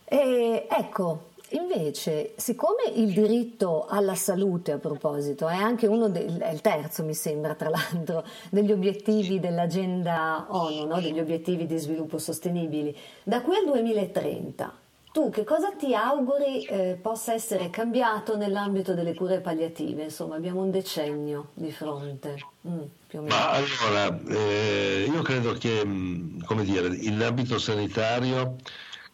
E, 0.06 0.68
ecco, 0.70 1.31
Invece, 1.54 2.34
siccome 2.38 2.84
il 2.96 3.14
diritto 3.14 3.86
alla 3.88 4.16
salute, 4.16 4.72
a 4.72 4.78
proposito, 4.78 5.48
è 5.50 5.56
anche 5.56 5.86
uno 5.86 6.08
del, 6.08 6.38
è 6.38 6.52
il 6.52 6.62
terzo, 6.62 7.04
mi 7.04 7.14
sembra, 7.14 7.56
tra 7.56 7.70
l'altro, 7.70 8.24
degli 8.50 8.72
obiettivi 8.72 9.40
dell'agenda 9.40 10.46
ONU, 10.50 10.86
no? 10.86 11.02
degli 11.02 11.20
obiettivi 11.20 11.66
di 11.66 11.78
sviluppo 11.78 12.18
sostenibili, 12.18 12.96
da 13.24 13.42
qui 13.42 13.58
al 13.58 13.66
2030, 13.66 14.74
tu 15.12 15.30
che 15.30 15.44
cosa 15.44 15.72
ti 15.72 15.94
auguri 15.94 16.64
eh, 16.64 16.98
possa 17.02 17.34
essere 17.34 17.70
cambiato 17.70 18.38
nell'ambito 18.38 18.94
delle 18.94 19.14
cure 19.14 19.42
palliative? 19.42 20.04
Insomma, 20.04 20.36
abbiamo 20.36 20.62
un 20.62 20.72
decennio 20.72 21.50
di 21.54 21.70
fronte. 21.70 22.36
Mm, 22.66 23.28
Ma 23.28 23.52
allora, 23.52 24.18
eh, 24.30 25.10
io 25.12 25.22
credo 25.22 25.52
che, 25.52 25.86
mm, 25.86 26.44
come 26.46 26.64
dire, 26.64 26.88
in 26.96 27.22
ambito 27.22 27.60
sanitario 27.60 28.56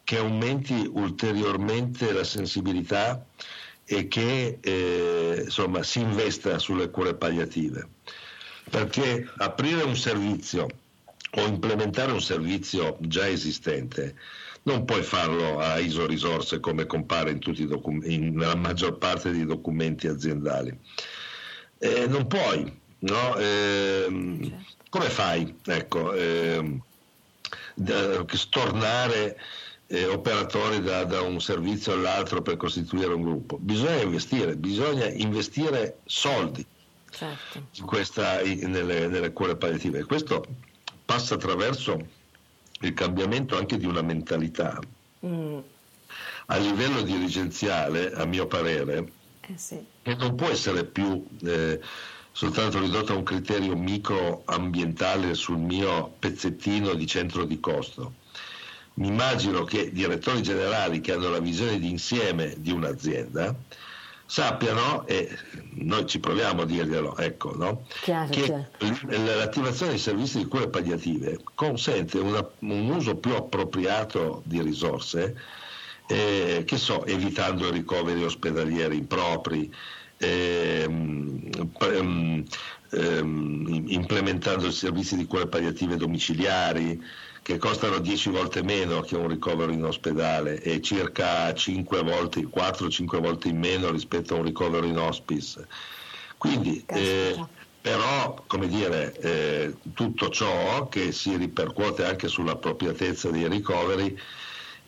che 0.08 0.16
aumenti 0.16 0.90
ulteriormente 0.90 2.12
la 2.12 2.24
sensibilità 2.24 3.26
e 3.84 4.08
che 4.08 4.56
eh, 4.58 5.42
insomma, 5.44 5.82
si 5.82 6.00
investa 6.00 6.58
sulle 6.58 6.88
cure 6.88 7.12
palliative. 7.12 7.86
Perché 8.70 9.30
aprire 9.36 9.82
un 9.82 9.94
servizio 9.94 10.66
o 11.32 11.46
implementare 11.46 12.10
un 12.10 12.22
servizio 12.22 12.96
già 13.00 13.28
esistente 13.28 14.14
non 14.62 14.86
puoi 14.86 15.02
farlo 15.02 15.58
a 15.58 15.78
ISO 15.78 16.06
risorse 16.06 16.58
come 16.58 16.86
compare 16.86 17.30
in 17.32 17.40
docu- 17.66 18.02
in, 18.06 18.34
nella 18.34 18.56
maggior 18.56 18.96
parte 18.96 19.30
dei 19.30 19.44
documenti 19.44 20.06
aziendali. 20.06 20.74
Eh, 21.80 22.06
non 22.06 22.26
puoi, 22.26 22.80
no? 23.00 23.36
Eh, 23.36 24.52
come 24.88 25.10
fai? 25.10 25.54
Ecco, 25.66 26.14
eh, 26.14 26.80
stornare 28.32 29.36
eh, 29.88 30.06
operatori 30.06 30.82
da, 30.82 31.04
da, 31.04 31.22
un 31.22 31.40
servizio 31.40 31.94
all'altro 31.94 32.42
per 32.42 32.56
costituire 32.56 33.12
un 33.12 33.22
gruppo. 33.22 33.58
Bisogna 33.58 34.02
investire, 34.02 34.54
bisogna 34.56 35.06
investire 35.06 35.98
soldi 36.04 36.64
certo. 37.10 37.66
in 37.72 37.86
questa, 37.86 38.42
in, 38.42 38.70
nelle, 38.70 39.08
nelle 39.08 39.32
cure 39.32 39.56
palliative. 39.56 40.00
E 40.00 40.04
questo 40.04 40.44
passa 41.04 41.34
attraverso 41.34 41.98
il 42.80 42.92
cambiamento 42.92 43.56
anche 43.56 43.78
di 43.78 43.86
una 43.86 44.02
mentalità. 44.02 44.78
Mm. 45.24 45.58
A 46.46 46.56
livello 46.56 47.02
dirigenziale, 47.02 48.12
a 48.12 48.24
mio 48.24 48.46
parere, 48.46 49.12
eh 49.40 49.56
sì. 49.56 49.84
che 50.02 50.14
non 50.14 50.34
può 50.34 50.48
essere 50.48 50.84
più 50.84 51.26
eh, 51.44 51.80
soltanto 52.32 52.78
ridotto 52.78 53.12
a 53.12 53.16
un 53.16 53.22
criterio 53.22 53.74
microambientale 53.74 55.34
sul 55.34 55.58
mio 55.58 56.14
pezzettino 56.18 56.94
di 56.94 57.06
centro 57.06 57.44
di 57.44 57.58
costo. 57.58 58.17
Mi 58.98 59.06
immagino 59.06 59.62
che 59.62 59.92
direttori 59.92 60.42
generali 60.42 61.00
che 61.00 61.12
hanno 61.12 61.30
la 61.30 61.38
visione 61.38 61.78
di 61.78 61.88
insieme 61.88 62.54
di 62.58 62.72
un'azienda 62.72 63.54
sappiano, 64.26 65.06
e 65.06 65.38
noi 65.76 66.04
ci 66.06 66.18
proviamo 66.18 66.62
a 66.62 66.66
dirglielo, 66.66 67.16
ecco, 67.16 67.56
no? 67.56 67.86
chiaro, 68.02 68.28
che 68.28 68.42
chiaro. 68.42 68.66
l'attivazione 69.38 69.92
dei 69.92 70.00
servizi 70.00 70.38
di 70.38 70.46
cure 70.46 70.68
palliative 70.68 71.38
consente 71.54 72.18
una, 72.18 72.46
un 72.58 72.90
uso 72.90 73.16
più 73.16 73.34
appropriato 73.34 74.42
di 74.44 74.60
risorse, 74.60 75.34
eh, 76.08 76.64
che 76.66 76.76
so, 76.76 77.06
evitando 77.06 77.68
i 77.68 77.70
ricoveri 77.70 78.24
ospedalieri 78.24 78.96
impropri, 78.98 79.72
ehm, 80.18 81.48
ehm, 81.78 82.44
ehm, 82.90 83.84
implementando 83.86 84.66
i 84.66 84.72
servizi 84.72 85.16
di 85.16 85.24
cure 85.24 85.46
palliative 85.46 85.96
domiciliari 85.96 87.00
che 87.48 87.56
costano 87.56 87.98
10 87.98 88.28
volte 88.28 88.62
meno 88.62 89.00
che 89.00 89.16
un 89.16 89.26
ricovero 89.26 89.72
in 89.72 89.82
ospedale 89.82 90.60
e 90.60 90.82
circa 90.82 91.54
5 91.54 92.02
volte, 92.02 92.42
4-5 92.42 93.20
volte 93.22 93.48
in 93.48 93.56
meno 93.56 93.90
rispetto 93.90 94.34
a 94.34 94.36
un 94.36 94.44
ricovero 94.44 94.84
in 94.84 94.98
hospice. 94.98 95.66
Quindi, 96.36 96.84
eh, 96.86 97.42
però, 97.80 98.44
come 98.46 98.68
dire, 98.68 99.16
eh, 99.18 99.74
tutto 99.94 100.28
ciò 100.28 100.90
che 100.90 101.10
si 101.12 101.36
ripercuote 101.36 102.04
anche 102.04 102.28
sull'appropriatezza 102.28 103.30
dei 103.30 103.48
ricoveri 103.48 104.20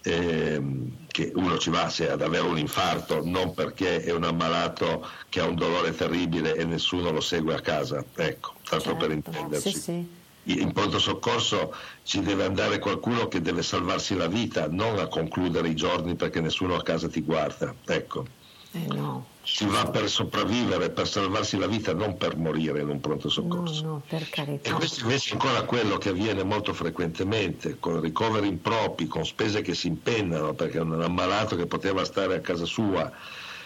eh, 0.03 0.63
che 1.07 1.33
uno 1.37 1.57
ci 1.57 1.71
va 1.71 1.89
se 1.89 2.11
ad 2.11 2.21
avere 2.21 2.47
un 2.47 2.59
infarto, 2.59 3.25
non 3.25 3.55
perché 3.55 4.03
è 4.03 4.13
un 4.13 4.25
ammalato 4.25 5.09
che 5.31 5.41
ha 5.41 5.47
un 5.47 5.55
dolore 5.55 5.95
terribile 5.95 6.55
e 6.57 6.65
nessuno 6.65 7.11
lo 7.11 7.23
segue 7.23 7.55
a 7.55 7.61
casa, 7.63 8.05
ecco, 8.17 8.53
tanto 8.69 8.85
certo, 8.85 8.99
per 8.99 9.13
intenderci. 9.13 9.73
Sì, 9.73 9.79
sì. 9.79 10.19
In 10.45 10.73
pronto 10.73 10.99
soccorso 10.99 11.75
ci 12.03 12.21
deve 12.21 12.45
andare 12.45 12.79
qualcuno 12.79 13.29
che 13.29 13.41
deve 13.43 13.63
salvarsi 13.63 14.17
la 14.17 14.27
vita, 14.27 14.69
non 14.69 14.99
a 14.99 15.07
concludere 15.07 15.69
i 15.69 15.75
giorni 15.75 16.15
perché 16.17 16.41
nessuno 16.41 16.75
a 16.77 16.83
casa 16.83 17.09
ti 17.09 17.21
guarda. 17.21 17.75
Ecco. 17.87 18.25
Eh 18.73 18.87
no. 18.87 19.27
Si 19.43 19.67
va 19.67 19.85
per 19.87 20.09
sopravvivere, 20.09 20.91
per 20.91 21.09
salvarsi 21.09 21.59
la 21.59 21.67
vita, 21.67 21.93
non 21.93 22.17
per 22.17 22.37
morire 22.37 22.81
in 22.81 22.89
un 22.89 23.01
pronto 23.01 23.29
soccorso. 23.29 23.83
No, 23.83 23.91
no, 23.91 24.03
per 24.07 24.29
carità. 24.31 24.71
E 24.71 24.73
questo 24.73 25.03
invece 25.03 25.31
è 25.31 25.33
ancora 25.33 25.63
quello 25.63 25.99
che 25.99 26.11
avviene 26.11 26.45
molto 26.45 26.73
frequentemente, 26.73 27.79
con 27.81 28.01
ricoveri 28.01 28.47
impropri, 28.47 29.09
con 29.09 29.25
spese 29.25 29.61
che 29.61 29.75
si 29.75 29.89
impennano, 29.89 30.55
perché 30.55 30.79
un 30.79 31.03
ammalato 31.03 31.57
che 31.57 31.67
poteva 31.67 32.05
stare 32.05 32.37
a 32.37 32.41
casa 32.41 32.65
sua 32.65 33.11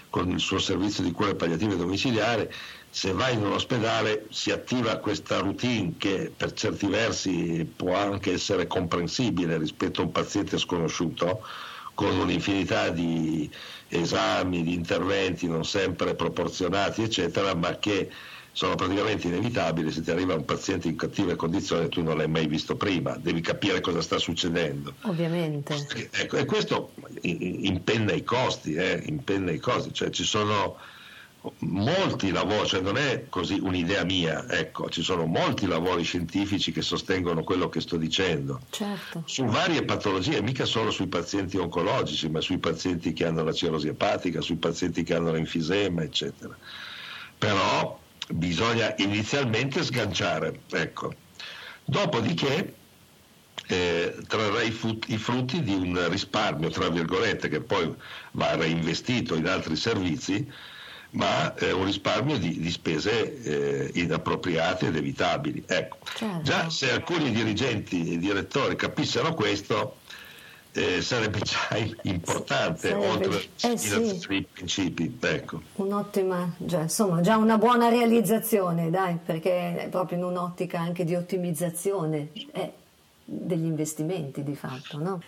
con 0.08 0.30
il 0.30 0.38
suo 0.38 0.58
servizio 0.58 1.02
di 1.02 1.10
cure 1.10 1.34
palliative 1.34 1.76
domiciliare, 1.76 2.50
se 2.94 3.12
va 3.12 3.28
in 3.28 3.44
un 3.44 3.50
ospedale 3.50 4.26
si 4.30 4.52
attiva 4.52 4.98
questa 4.98 5.40
routine 5.40 5.94
che 5.98 6.30
per 6.34 6.52
certi 6.52 6.86
versi 6.86 7.68
può 7.74 7.96
anche 7.96 8.34
essere 8.34 8.68
comprensibile 8.68 9.58
rispetto 9.58 10.00
a 10.00 10.04
un 10.04 10.12
paziente 10.12 10.58
sconosciuto, 10.58 11.44
con 11.94 12.16
un'infinità 12.16 12.90
di 12.90 13.50
esami, 13.88 14.62
di 14.62 14.74
interventi 14.74 15.48
non 15.48 15.64
sempre 15.64 16.14
proporzionati, 16.14 17.02
eccetera, 17.02 17.52
ma 17.56 17.76
che 17.80 18.08
sono 18.52 18.76
praticamente 18.76 19.26
inevitabili. 19.26 19.90
Se 19.90 20.00
ti 20.00 20.12
arriva 20.12 20.34
un 20.34 20.44
paziente 20.44 20.86
in 20.86 20.94
cattive 20.94 21.34
condizioni 21.34 21.88
tu 21.88 22.00
non 22.00 22.16
l'hai 22.16 22.28
mai 22.28 22.46
visto 22.46 22.76
prima, 22.76 23.16
devi 23.16 23.40
capire 23.40 23.80
cosa 23.80 24.02
sta 24.02 24.18
succedendo. 24.18 24.94
Ovviamente. 25.02 25.74
Ecco, 26.12 26.36
e 26.36 26.44
questo 26.44 26.92
impenna 27.22 28.12
i 28.12 28.22
costi, 28.22 28.74
eh, 28.74 29.02
impenna 29.06 29.50
i 29.50 29.58
costi, 29.58 29.92
cioè 29.92 30.10
ci 30.10 30.22
sono 30.22 30.76
molti 31.58 32.30
lavori, 32.30 32.66
cioè 32.66 32.80
non 32.80 32.96
è 32.96 33.26
così 33.28 33.58
un'idea 33.60 34.04
mia, 34.04 34.48
ecco, 34.48 34.88
ci 34.88 35.02
sono 35.02 35.26
molti 35.26 35.66
lavori 35.66 36.02
scientifici 36.02 36.72
che 36.72 36.80
sostengono 36.80 37.42
quello 37.42 37.68
che 37.68 37.80
sto 37.80 37.96
dicendo, 37.96 38.60
certo. 38.70 39.22
su 39.26 39.44
varie 39.44 39.84
patologie, 39.84 40.40
mica 40.40 40.64
solo 40.64 40.90
sui 40.90 41.06
pazienti 41.06 41.58
oncologici, 41.58 42.28
ma 42.30 42.40
sui 42.40 42.58
pazienti 42.58 43.12
che 43.12 43.26
hanno 43.26 43.44
la 43.44 43.52
cirrosi 43.52 43.88
epatica, 43.88 44.40
sui 44.40 44.56
pazienti 44.56 45.02
che 45.02 45.14
hanno 45.14 45.32
l'enfisema, 45.32 46.02
eccetera. 46.02 46.56
Però 47.36 48.00
bisogna 48.28 48.94
inizialmente 48.98 49.82
sganciare, 49.82 50.60
ecco. 50.70 51.12
Dopodiché 51.84 52.74
eh, 53.66 54.16
trarrà 54.26 54.62
i, 54.62 54.70
frutti, 54.70 55.12
i 55.12 55.18
frutti 55.18 55.62
di 55.62 55.74
un 55.74 56.08
risparmio, 56.08 56.70
tra 56.70 56.88
virgolette, 56.88 57.48
che 57.48 57.60
poi 57.60 57.94
va 58.32 58.56
reinvestito 58.56 59.34
in 59.34 59.46
altri 59.46 59.76
servizi, 59.76 60.50
ma 61.14 61.54
eh, 61.54 61.72
un 61.72 61.84
risparmio 61.84 62.38
di, 62.38 62.58
di 62.58 62.70
spese 62.70 63.42
eh, 63.42 63.90
inappropriate 63.94 64.88
ed 64.88 64.96
evitabili. 64.96 65.64
Ecco. 65.66 65.98
Certo. 66.14 66.42
Già 66.42 66.70
se 66.70 66.90
alcuni 66.90 67.30
dirigenti 67.30 68.12
e 68.12 68.18
direttori 68.18 68.76
capissero 68.76 69.34
questo, 69.34 69.96
eh, 70.72 71.00
sarebbe 71.02 71.38
già 71.38 71.76
importante, 72.02 72.88
sarebbe, 72.88 73.06
oltre 73.06 73.42
eh, 73.60 73.76
sì. 73.78 74.26
i 74.30 74.46
principi. 74.50 75.16
Ecco. 75.20 75.60
Un'ottima, 75.74 76.52
già, 76.56 76.80
insomma, 76.80 77.20
già 77.20 77.36
una 77.36 77.58
buona 77.58 77.88
realizzazione, 77.88 78.90
dai, 78.90 79.18
perché 79.24 79.84
è 79.84 79.88
proprio 79.88 80.18
in 80.18 80.24
un'ottica 80.24 80.80
anche 80.80 81.04
di 81.04 81.14
ottimizzazione 81.14 82.30
eh, 82.52 82.72
degli 83.24 83.64
investimenti 83.64 84.42
di 84.42 84.56
fatto, 84.56 84.98
no? 84.98 85.22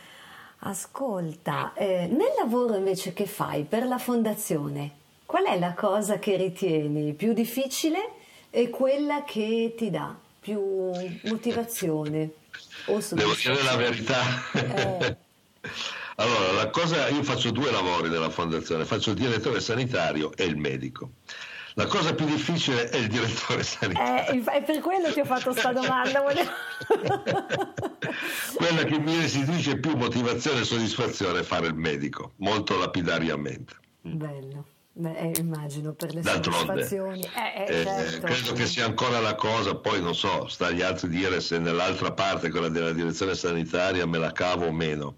Ascolta, 0.60 1.74
eh, 1.74 2.08
nel 2.10 2.32
lavoro 2.36 2.74
invece 2.74 3.12
che 3.12 3.26
fai 3.26 3.62
per 3.64 3.86
la 3.86 3.98
fondazione, 3.98 4.90
qual 5.26 5.44
è 5.44 5.58
la 5.58 5.74
cosa 5.74 6.18
che 6.18 6.36
ritieni 6.36 7.12
più 7.12 7.32
difficile 7.32 8.12
e 8.50 8.70
quella 8.70 9.24
che 9.24 9.74
ti 9.76 9.90
dà 9.90 10.16
più 10.40 10.90
motivazione? 11.24 12.30
Devo 12.86 13.34
dire 13.34 13.62
la 13.62 13.76
verità. 13.76 14.22
Eh. 14.52 15.16
Allora, 16.18 16.52
la 16.52 16.70
cosa, 16.70 17.08
io 17.08 17.22
faccio 17.22 17.50
due 17.50 17.70
lavori 17.70 18.08
nella 18.08 18.30
fondazione, 18.30 18.86
faccio 18.86 19.10
il 19.10 19.16
direttore 19.16 19.60
sanitario 19.60 20.32
e 20.34 20.44
il 20.44 20.56
medico. 20.56 21.10
La 21.74 21.84
cosa 21.86 22.14
più 22.14 22.24
difficile 22.24 22.88
è 22.88 22.96
il 22.96 23.08
direttore 23.08 23.62
sanitario. 23.62 24.32
Eh, 24.32 24.44
è 24.50 24.62
per 24.62 24.80
quello 24.80 25.10
che 25.12 25.20
ho 25.20 25.26
fatto 25.26 25.50
questa 25.50 25.72
domanda. 25.72 26.22
Quella 28.56 28.84
che 28.84 28.98
mi 28.98 29.14
restituisce 29.20 29.78
più 29.78 29.94
motivazione 29.94 30.60
e 30.60 30.64
soddisfazione 30.64 31.40
è 31.40 31.42
fare 31.42 31.66
il 31.66 31.74
medico, 31.74 32.32
molto 32.36 32.78
lapidariamente. 32.78 33.74
Bello. 34.00 34.64
Beh, 34.98 35.14
eh, 35.14 35.32
immagino 35.40 35.92
per 35.92 36.14
le 36.14 36.22
soddisfazioni. 36.22 37.20
Eh, 37.20 37.64
eh, 37.66 37.80
eh, 37.80 37.84
certo. 37.84 38.26
credo 38.28 38.52
che 38.54 38.66
sia 38.66 38.86
ancora 38.86 39.20
la 39.20 39.34
cosa, 39.34 39.74
poi 39.76 40.00
non 40.00 40.14
so, 40.14 40.48
sta 40.48 40.68
agli 40.68 40.80
altri 40.80 41.10
dire 41.10 41.42
se 41.42 41.58
nell'altra 41.58 42.12
parte, 42.12 42.48
quella 42.48 42.70
della 42.70 42.92
direzione 42.92 43.34
sanitaria, 43.34 44.06
me 44.06 44.16
la 44.16 44.32
cavo 44.32 44.64
o 44.66 44.72
meno. 44.72 45.16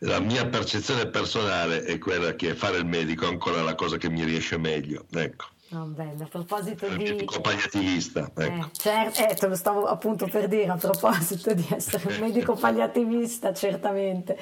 La 0.00 0.18
mia 0.18 0.46
percezione 0.46 1.08
personale 1.08 1.84
è 1.84 1.98
quella 1.98 2.34
che 2.34 2.54
fare 2.54 2.78
il 2.78 2.86
medico 2.86 3.26
è 3.26 3.28
ancora 3.28 3.60
la 3.60 3.74
cosa 3.74 3.98
che 3.98 4.08
mi 4.08 4.24
riesce 4.24 4.56
meglio. 4.56 5.04
Ecco. 5.12 5.44
Oh, 5.72 5.84
bello. 5.84 6.22
A 6.24 6.28
proposito 6.28 6.88
di... 6.88 6.96
medico 6.96 7.40
palliativista. 7.40 8.30
Ecco. 8.34 8.66
Eh, 8.66 8.68
certo, 8.72 9.20
eh, 9.20 9.34
te 9.34 9.46
lo 9.46 9.56
stavo 9.56 9.84
appunto 9.84 10.26
per 10.26 10.48
dire 10.48 10.70
a 10.70 10.76
proposito 10.76 11.52
di 11.52 11.66
essere 11.70 12.14
un 12.14 12.20
medico 12.20 12.54
palliativista, 12.54 13.52
certamente. 13.52 14.38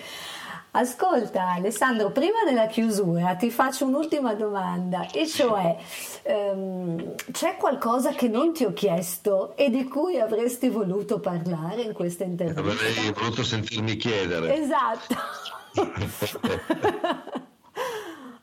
Ascolta 0.76 1.52
Alessandro, 1.52 2.10
prima 2.10 2.42
della 2.44 2.66
chiusura 2.66 3.36
ti 3.36 3.48
faccio 3.52 3.86
un'ultima 3.86 4.34
domanda 4.34 5.08
e 5.08 5.24
cioè 5.24 5.76
ehm, 6.22 7.14
c'è 7.30 7.56
qualcosa 7.56 8.10
che 8.10 8.26
non 8.26 8.52
ti 8.52 8.64
ho 8.64 8.72
chiesto 8.72 9.56
e 9.56 9.70
di 9.70 9.84
cui 9.84 10.18
avresti 10.18 10.68
voluto 10.68 11.20
parlare 11.20 11.82
in 11.82 11.92
questa 11.92 12.24
intervista? 12.24 12.60
Avrei 12.60 13.12
voluto 13.12 13.44
sentirmi 13.44 13.94
chiedere. 13.94 14.52
Esatto. 14.56 15.14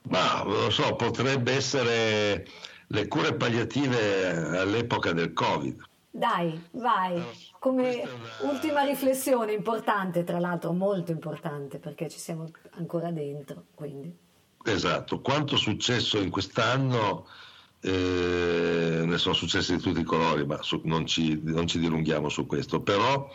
Ma 0.04 0.44
lo 0.46 0.70
so, 0.70 0.96
potrebbe 0.96 1.54
essere 1.54 2.48
le 2.88 3.08
cure 3.10 3.34
palliative 3.34 4.58
all'epoca 4.58 5.12
del 5.12 5.34
Covid. 5.34 5.89
Dai, 6.13 6.62
vai, 6.71 7.24
come 7.58 8.04
ultima 8.41 8.84
riflessione 8.84 9.54
importante, 9.54 10.26
tra 10.26 10.39
l'altro 10.39 10.74
molto 10.74 11.12
importante 11.12 11.80
perché 11.80 12.10
ci 12.10 12.19
siamo 12.19 12.52
ancora 12.71 13.12
dentro. 13.12 13.67
Quindi. 13.74 14.13
Esatto, 14.65 15.21
quanto 15.21 15.56
è 15.56 15.58
successo 15.58 16.17
in 16.17 16.30
quest'anno, 16.30 17.28
eh, 17.80 19.04
ne 19.06 19.17
sono 19.17 19.34
successi 19.34 19.78
di 19.78 19.82
tutti 19.82 20.02
i 20.02 20.04
colori, 20.04 20.45
ma 20.45 20.62
su, 20.62 20.82
non, 20.84 21.06
ci, 21.06 21.39
non, 21.43 21.65
ci, 21.65 21.80
dilunghiamo 21.80 22.28
su 22.28 22.45
questo, 22.45 22.82
però 22.82 23.34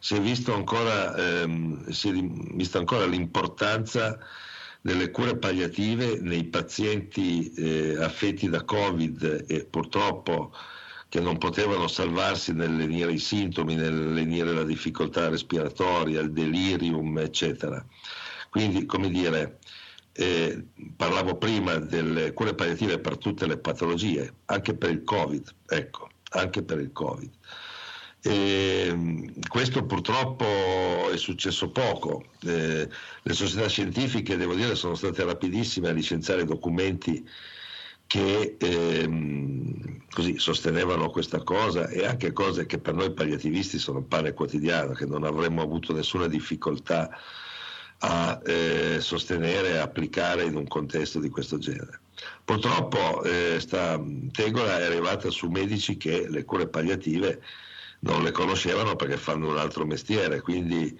si 0.00 0.14
è, 0.14 0.20
visto 0.20 0.54
ancora, 0.54 1.14
ehm, 1.14 1.90
si 1.90 2.08
è 2.08 2.12
vista 2.12 2.78
ancora 2.78 3.04
l'importanza 3.04 4.18
delle 4.80 5.10
cure 5.10 5.36
palliative 5.36 6.18
nei 6.20 6.44
pazienti 6.44 7.52
eh, 7.52 8.02
affetti 8.02 8.48
da 8.48 8.64
Covid 8.64 9.44
e 9.46 9.64
purtroppo 9.66 10.52
che 11.14 11.20
non 11.20 11.38
potevano 11.38 11.86
salvarsi 11.86 12.52
nel 12.52 12.74
lenire 12.74 13.12
i 13.12 13.20
sintomi, 13.20 13.76
nel 13.76 14.12
lenire 14.12 14.52
la 14.52 14.64
difficoltà 14.64 15.28
respiratoria, 15.28 16.20
il 16.20 16.32
delirium, 16.32 17.16
eccetera. 17.18 17.86
Quindi, 18.50 18.84
come 18.84 19.08
dire, 19.10 19.60
eh, 20.14 20.64
parlavo 20.96 21.36
prima 21.36 21.76
delle 21.76 22.32
cure 22.32 22.56
palliative 22.56 22.98
per 22.98 23.16
tutte 23.16 23.46
le 23.46 23.58
patologie, 23.58 24.38
anche 24.46 24.74
per 24.74 24.90
il 24.90 25.04
Covid, 25.04 25.54
ecco, 25.68 26.08
anche 26.30 26.64
per 26.64 26.80
il 26.80 26.90
Covid. 26.90 27.30
E 28.20 29.32
questo 29.46 29.86
purtroppo 29.86 31.10
è 31.12 31.16
successo 31.16 31.70
poco. 31.70 32.24
Eh, 32.42 32.88
le 33.22 33.32
società 33.32 33.68
scientifiche, 33.68 34.36
devo 34.36 34.54
dire, 34.54 34.74
sono 34.74 34.96
state 34.96 35.22
rapidissime 35.22 35.90
a 35.90 35.92
licenziare 35.92 36.44
documenti 36.44 37.24
che 38.14 38.54
ehm, 38.60 40.04
così 40.12 40.38
sostenevano 40.38 41.10
questa 41.10 41.42
cosa 41.42 41.88
e 41.88 42.06
anche 42.06 42.32
cose 42.32 42.64
che 42.64 42.78
per 42.78 42.94
noi 42.94 43.12
palliativisti 43.12 43.76
sono 43.76 44.04
pane 44.04 44.34
quotidiano, 44.34 44.92
che 44.92 45.04
non 45.04 45.24
avremmo 45.24 45.62
avuto 45.62 45.92
nessuna 45.92 46.28
difficoltà 46.28 47.10
a 47.98 48.40
eh, 48.46 48.98
sostenere 49.00 49.70
e 49.70 49.78
applicare 49.78 50.44
in 50.44 50.54
un 50.54 50.68
contesto 50.68 51.18
di 51.18 51.28
questo 51.28 51.58
genere. 51.58 52.02
Purtroppo 52.44 53.24
eh, 53.24 53.58
sta 53.58 54.00
tegola 54.30 54.78
è 54.78 54.84
arrivata 54.84 55.28
su 55.30 55.48
medici 55.48 55.96
che 55.96 56.28
le 56.28 56.44
cure 56.44 56.68
palliative 56.68 57.42
non 58.00 58.22
le 58.22 58.30
conoscevano 58.30 58.94
perché 58.94 59.16
fanno 59.16 59.48
un 59.48 59.58
altro 59.58 59.84
mestiere, 59.86 60.40
quindi 60.40 60.96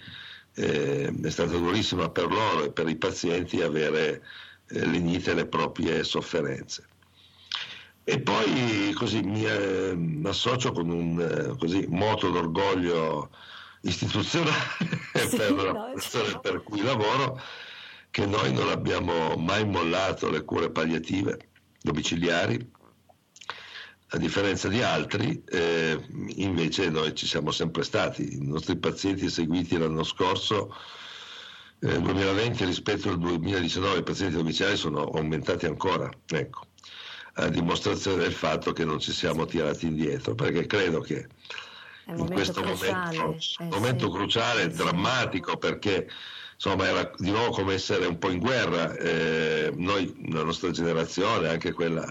eh, 0.57 1.15
è 1.23 1.31
stata 1.31 1.57
durissima 1.57 2.11
per 2.11 2.27
loro 2.27 2.65
e 2.65 2.73
per 2.73 2.89
i 2.89 2.97
pazienti 2.97 3.63
avere 3.63 4.21
eh, 4.67 4.85
legnite 4.85 5.33
le 5.35 5.47
proprie 5.47 6.03
sofferenze. 6.03 6.89
E 8.07 8.21
poi 8.21 8.93
così 8.95 9.23
mi 9.23 9.47
eh, 9.47 9.97
associo 10.25 10.73
con 10.73 10.91
un 10.91 11.21
eh, 11.21 11.57
così, 11.57 11.87
moto 11.89 12.29
d'orgoglio 12.29 13.31
istituzionale 13.81 14.53
sì, 15.27 15.37
per 15.37 15.53
la 15.53 15.73
no, 15.73 15.99
certo. 15.99 16.41
per 16.41 16.63
cui 16.63 16.83
lavoro, 16.83 17.41
che 18.11 18.27
noi 18.27 18.53
non 18.53 18.69
abbiamo 18.69 19.37
mai 19.37 19.65
mollato 19.65 20.29
le 20.29 20.45
cure 20.45 20.71
palliative 20.71 21.49
domiciliari, 21.81 22.73
a 24.09 24.19
differenza 24.19 24.69
di 24.69 24.83
altri, 24.83 25.43
eh, 25.47 25.99
invece 26.37 26.89
noi 26.91 27.15
ci 27.15 27.27
siamo 27.27 27.51
sempre 27.51 27.83
stati. 27.83 28.35
I 28.35 28.47
nostri 28.47 28.77
pazienti 28.77 29.29
seguiti 29.29 29.77
l'anno 29.77 30.05
scorso, 30.05 30.75
nel 31.81 31.97
eh, 31.97 32.01
2020 32.01 32.65
rispetto 32.65 33.09
al 33.09 33.19
2019, 33.19 33.99
i 33.99 34.03
pazienti 34.03 34.37
domiciliari 34.37 34.77
sono 34.77 35.05
aumentati 35.05 35.67
ancora, 35.67 36.09
ecco, 36.29 36.67
a 37.35 37.49
dimostrazione 37.49 38.23
del 38.23 38.33
fatto 38.33 38.73
che 38.73 38.85
non 38.85 39.01
ci 39.01 39.13
siamo 39.13 39.45
tirati 39.47 39.87
indietro, 39.87 40.35
perché 40.35 40.67
credo 40.67 41.01
che 41.01 41.27
in 42.07 42.27
questo 42.27 42.61
cruciale. 42.61 43.17
momento, 43.17 43.39
eh, 43.59 43.65
momento 43.65 44.07
sì. 44.07 44.13
cruciale, 44.13 44.69
drammatico, 44.69 45.57
perché 45.57 46.09
insomma 46.55 46.87
era 46.87 47.11
di 47.17 47.31
nuovo 47.31 47.51
come 47.51 47.75
essere 47.75 48.07
un 48.07 48.19
po' 48.19 48.31
in 48.31 48.39
guerra. 48.39 48.95
Eh, 48.95 49.73
noi, 49.75 50.15
la 50.31 50.45
nostra 50.45 50.71
generazione, 50.71 51.49
anche 51.49 51.73
quella 51.73 52.05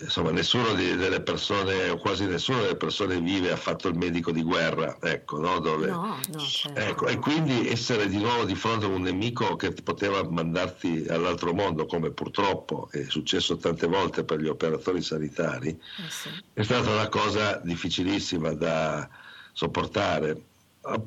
insomma 0.00 0.30
nessuno 0.32 0.72
delle 0.72 1.20
persone 1.20 1.88
o 1.88 1.98
quasi 1.98 2.26
nessuno 2.26 2.60
delle 2.62 2.76
persone 2.76 3.20
vive 3.20 3.52
ha 3.52 3.56
fatto 3.56 3.86
il 3.88 3.96
medico 3.96 4.32
di 4.32 4.42
guerra 4.42 4.96
ecco, 5.00 5.38
no? 5.38 5.60
Dove, 5.60 5.86
no, 5.86 6.18
no, 6.32 6.38
certo. 6.40 6.80
ecco, 6.80 7.06
e 7.06 7.18
quindi 7.18 7.68
essere 7.68 8.08
di 8.08 8.18
nuovo 8.18 8.44
di 8.44 8.56
fronte 8.56 8.86
a 8.86 8.88
un 8.88 9.02
nemico 9.02 9.54
che 9.54 9.70
poteva 9.70 10.28
mandarti 10.28 11.06
all'altro 11.08 11.52
mondo 11.52 11.86
come 11.86 12.10
purtroppo 12.10 12.88
è 12.90 13.04
successo 13.08 13.56
tante 13.56 13.86
volte 13.86 14.24
per 14.24 14.40
gli 14.40 14.48
operatori 14.48 15.00
sanitari 15.00 15.68
eh 15.68 16.10
sì. 16.10 16.28
è 16.52 16.62
stata 16.62 16.90
una 16.90 17.08
cosa 17.08 17.60
difficilissima 17.62 18.52
da 18.52 19.08
sopportare 19.52 20.42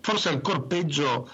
forse 0.01 0.29
ancora 0.29 0.61
peggio 0.61 1.29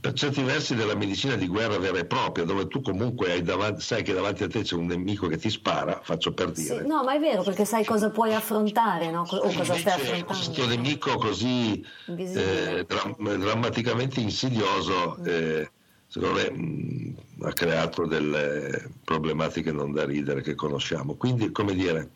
per 0.00 0.14
certi 0.14 0.42
versi 0.42 0.74
della 0.74 0.94
medicina 0.94 1.36
di 1.36 1.46
guerra 1.46 1.78
vera 1.78 1.98
e 1.98 2.04
propria, 2.04 2.44
dove 2.44 2.66
tu 2.66 2.80
comunque 2.80 3.42
davanti, 3.42 3.82
sai 3.82 4.02
che 4.02 4.12
davanti 4.12 4.42
a 4.42 4.48
te 4.48 4.62
c'è 4.62 4.74
un 4.74 4.86
nemico 4.86 5.28
che 5.28 5.36
ti 5.36 5.50
spara, 5.50 6.00
faccio 6.02 6.32
per 6.32 6.50
dire. 6.50 6.80
Sì, 6.80 6.86
no, 6.86 7.04
ma 7.04 7.14
è 7.14 7.20
vero, 7.20 7.42
perché 7.42 7.64
sai 7.64 7.84
cosa 7.84 8.10
puoi 8.10 8.34
affrontare, 8.34 9.10
no? 9.10 9.20
o 9.22 9.52
cosa 9.52 9.76
stai 9.76 9.92
affrontando. 9.92 10.24
Questo 10.24 10.66
nemico 10.66 11.16
così 11.16 11.84
eh, 12.06 12.84
dram- 12.86 13.36
drammaticamente 13.36 14.20
insidioso, 14.20 15.18
mm. 15.20 15.24
eh, 15.26 15.70
secondo 16.06 16.40
me 16.40 16.50
mh, 16.50 16.62
mm, 16.62 17.14
ha 17.42 17.52
creato 17.52 18.06
delle 18.06 18.90
problematiche 19.04 19.72
non 19.72 19.92
da 19.92 20.04
ridere 20.04 20.40
che 20.40 20.54
conosciamo. 20.54 21.14
Quindi, 21.14 21.52
come 21.52 21.74
dire, 21.74 22.10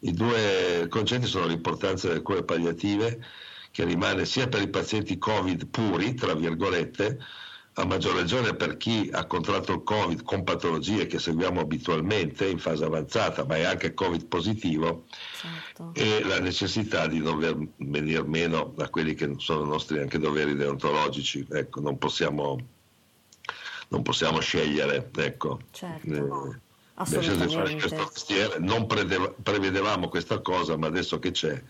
i 0.00 0.12
due 0.12 0.86
concetti 0.88 1.26
sono 1.26 1.46
l'importanza 1.46 2.08
delle 2.08 2.22
cure 2.22 2.44
palliative 2.44 3.18
che 3.76 3.84
rimane 3.84 4.24
sia 4.24 4.48
per 4.48 4.62
i 4.62 4.68
pazienti 4.68 5.18
Covid 5.18 5.66
puri, 5.66 6.14
tra 6.14 6.32
virgolette, 6.32 7.18
a 7.74 7.84
maggior 7.84 8.14
ragione 8.14 8.54
per 8.54 8.78
chi 8.78 9.10
ha 9.12 9.26
contratto 9.26 9.74
il 9.74 9.82
Covid 9.82 10.22
con 10.22 10.44
patologie 10.44 11.06
che 11.06 11.18
seguiamo 11.18 11.60
abitualmente 11.60 12.48
in 12.48 12.58
fase 12.58 12.86
avanzata, 12.86 13.44
ma 13.44 13.56
è 13.56 13.64
anche 13.64 13.92
Covid 13.92 14.28
positivo, 14.28 15.04
certo. 15.38 15.90
e 15.92 16.24
la 16.24 16.40
necessità 16.40 17.06
di 17.06 17.18
non 17.18 17.70
venire 17.76 18.22
meno 18.22 18.72
a 18.78 18.88
quelli 18.88 19.12
che 19.12 19.34
sono 19.36 19.66
i 19.66 19.68
nostri 19.68 19.98
anche 19.98 20.18
doveri 20.18 20.54
deontologici. 20.54 21.46
Ecco, 21.50 21.82
non 21.82 21.98
possiamo, 21.98 22.58
non 23.88 24.00
possiamo 24.00 24.40
scegliere. 24.40 25.10
Ecco. 25.14 25.60
Certo. 25.70 26.50
Eh, 26.50 26.58
Assolutamente. 26.94 27.94
Non 28.58 28.86
prevedevamo 28.86 30.08
questa 30.08 30.40
cosa, 30.40 30.78
ma 30.78 30.86
adesso 30.86 31.18
che 31.18 31.30
c'è, 31.30 31.62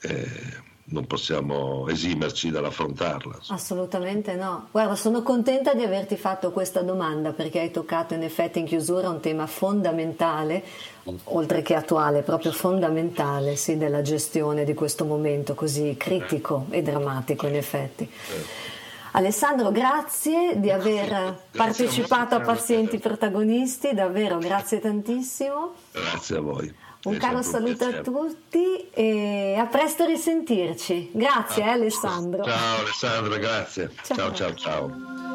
eh, 0.00 0.68
non 0.90 1.06
possiamo 1.06 1.88
esimerci 1.88 2.50
dall'affrontarla. 2.50 3.38
Assolutamente 3.48 4.34
no. 4.34 4.68
Guarda, 4.70 4.94
sono 4.94 5.22
contenta 5.22 5.74
di 5.74 5.82
averti 5.82 6.16
fatto 6.16 6.50
questa 6.50 6.82
domanda 6.82 7.32
perché 7.32 7.60
hai 7.60 7.70
toccato 7.70 8.14
in 8.14 8.22
effetti 8.22 8.58
in 8.58 8.66
chiusura 8.66 9.08
un 9.08 9.20
tema 9.20 9.46
fondamentale, 9.46 10.62
oltre 11.24 11.62
che 11.62 11.74
attuale, 11.74 12.22
proprio 12.22 12.52
fondamentale 12.52 13.56
sì, 13.56 13.76
della 13.76 14.02
gestione 14.02 14.64
di 14.64 14.74
questo 14.74 15.04
momento 15.04 15.54
così 15.54 15.94
critico 15.96 16.66
e 16.70 16.82
drammatico 16.82 17.46
in 17.46 17.56
effetti. 17.56 18.08
Certo. 18.08 18.68
Alessandro, 19.12 19.72
grazie 19.72 20.60
di 20.60 20.70
aver 20.70 21.08
grazie 21.08 21.40
partecipato 21.50 22.36
a, 22.36 22.38
a 22.38 22.40
Pazienti 22.42 22.98
Protagonisti, 22.98 23.92
davvero 23.92 24.38
grazie 24.38 24.78
tantissimo. 24.78 25.74
Grazie 25.92 26.36
a 26.36 26.40
voi. 26.40 26.72
Un 27.02 27.16
caro 27.16 27.40
saluto 27.40 27.84
a 27.84 28.00
tutti 28.02 28.90
e 28.90 29.56
a 29.58 29.64
presto 29.66 30.04
risentirci. 30.04 31.10
Grazie 31.14 31.62
ah, 31.62 31.68
eh, 31.68 31.70
Alessandro. 31.70 32.44
Ciao 32.44 32.80
Alessandro, 32.80 33.38
grazie. 33.38 33.90
ciao 34.02 34.16
ciao. 34.16 34.34
ciao. 34.34 34.54
ciao. 34.54 35.29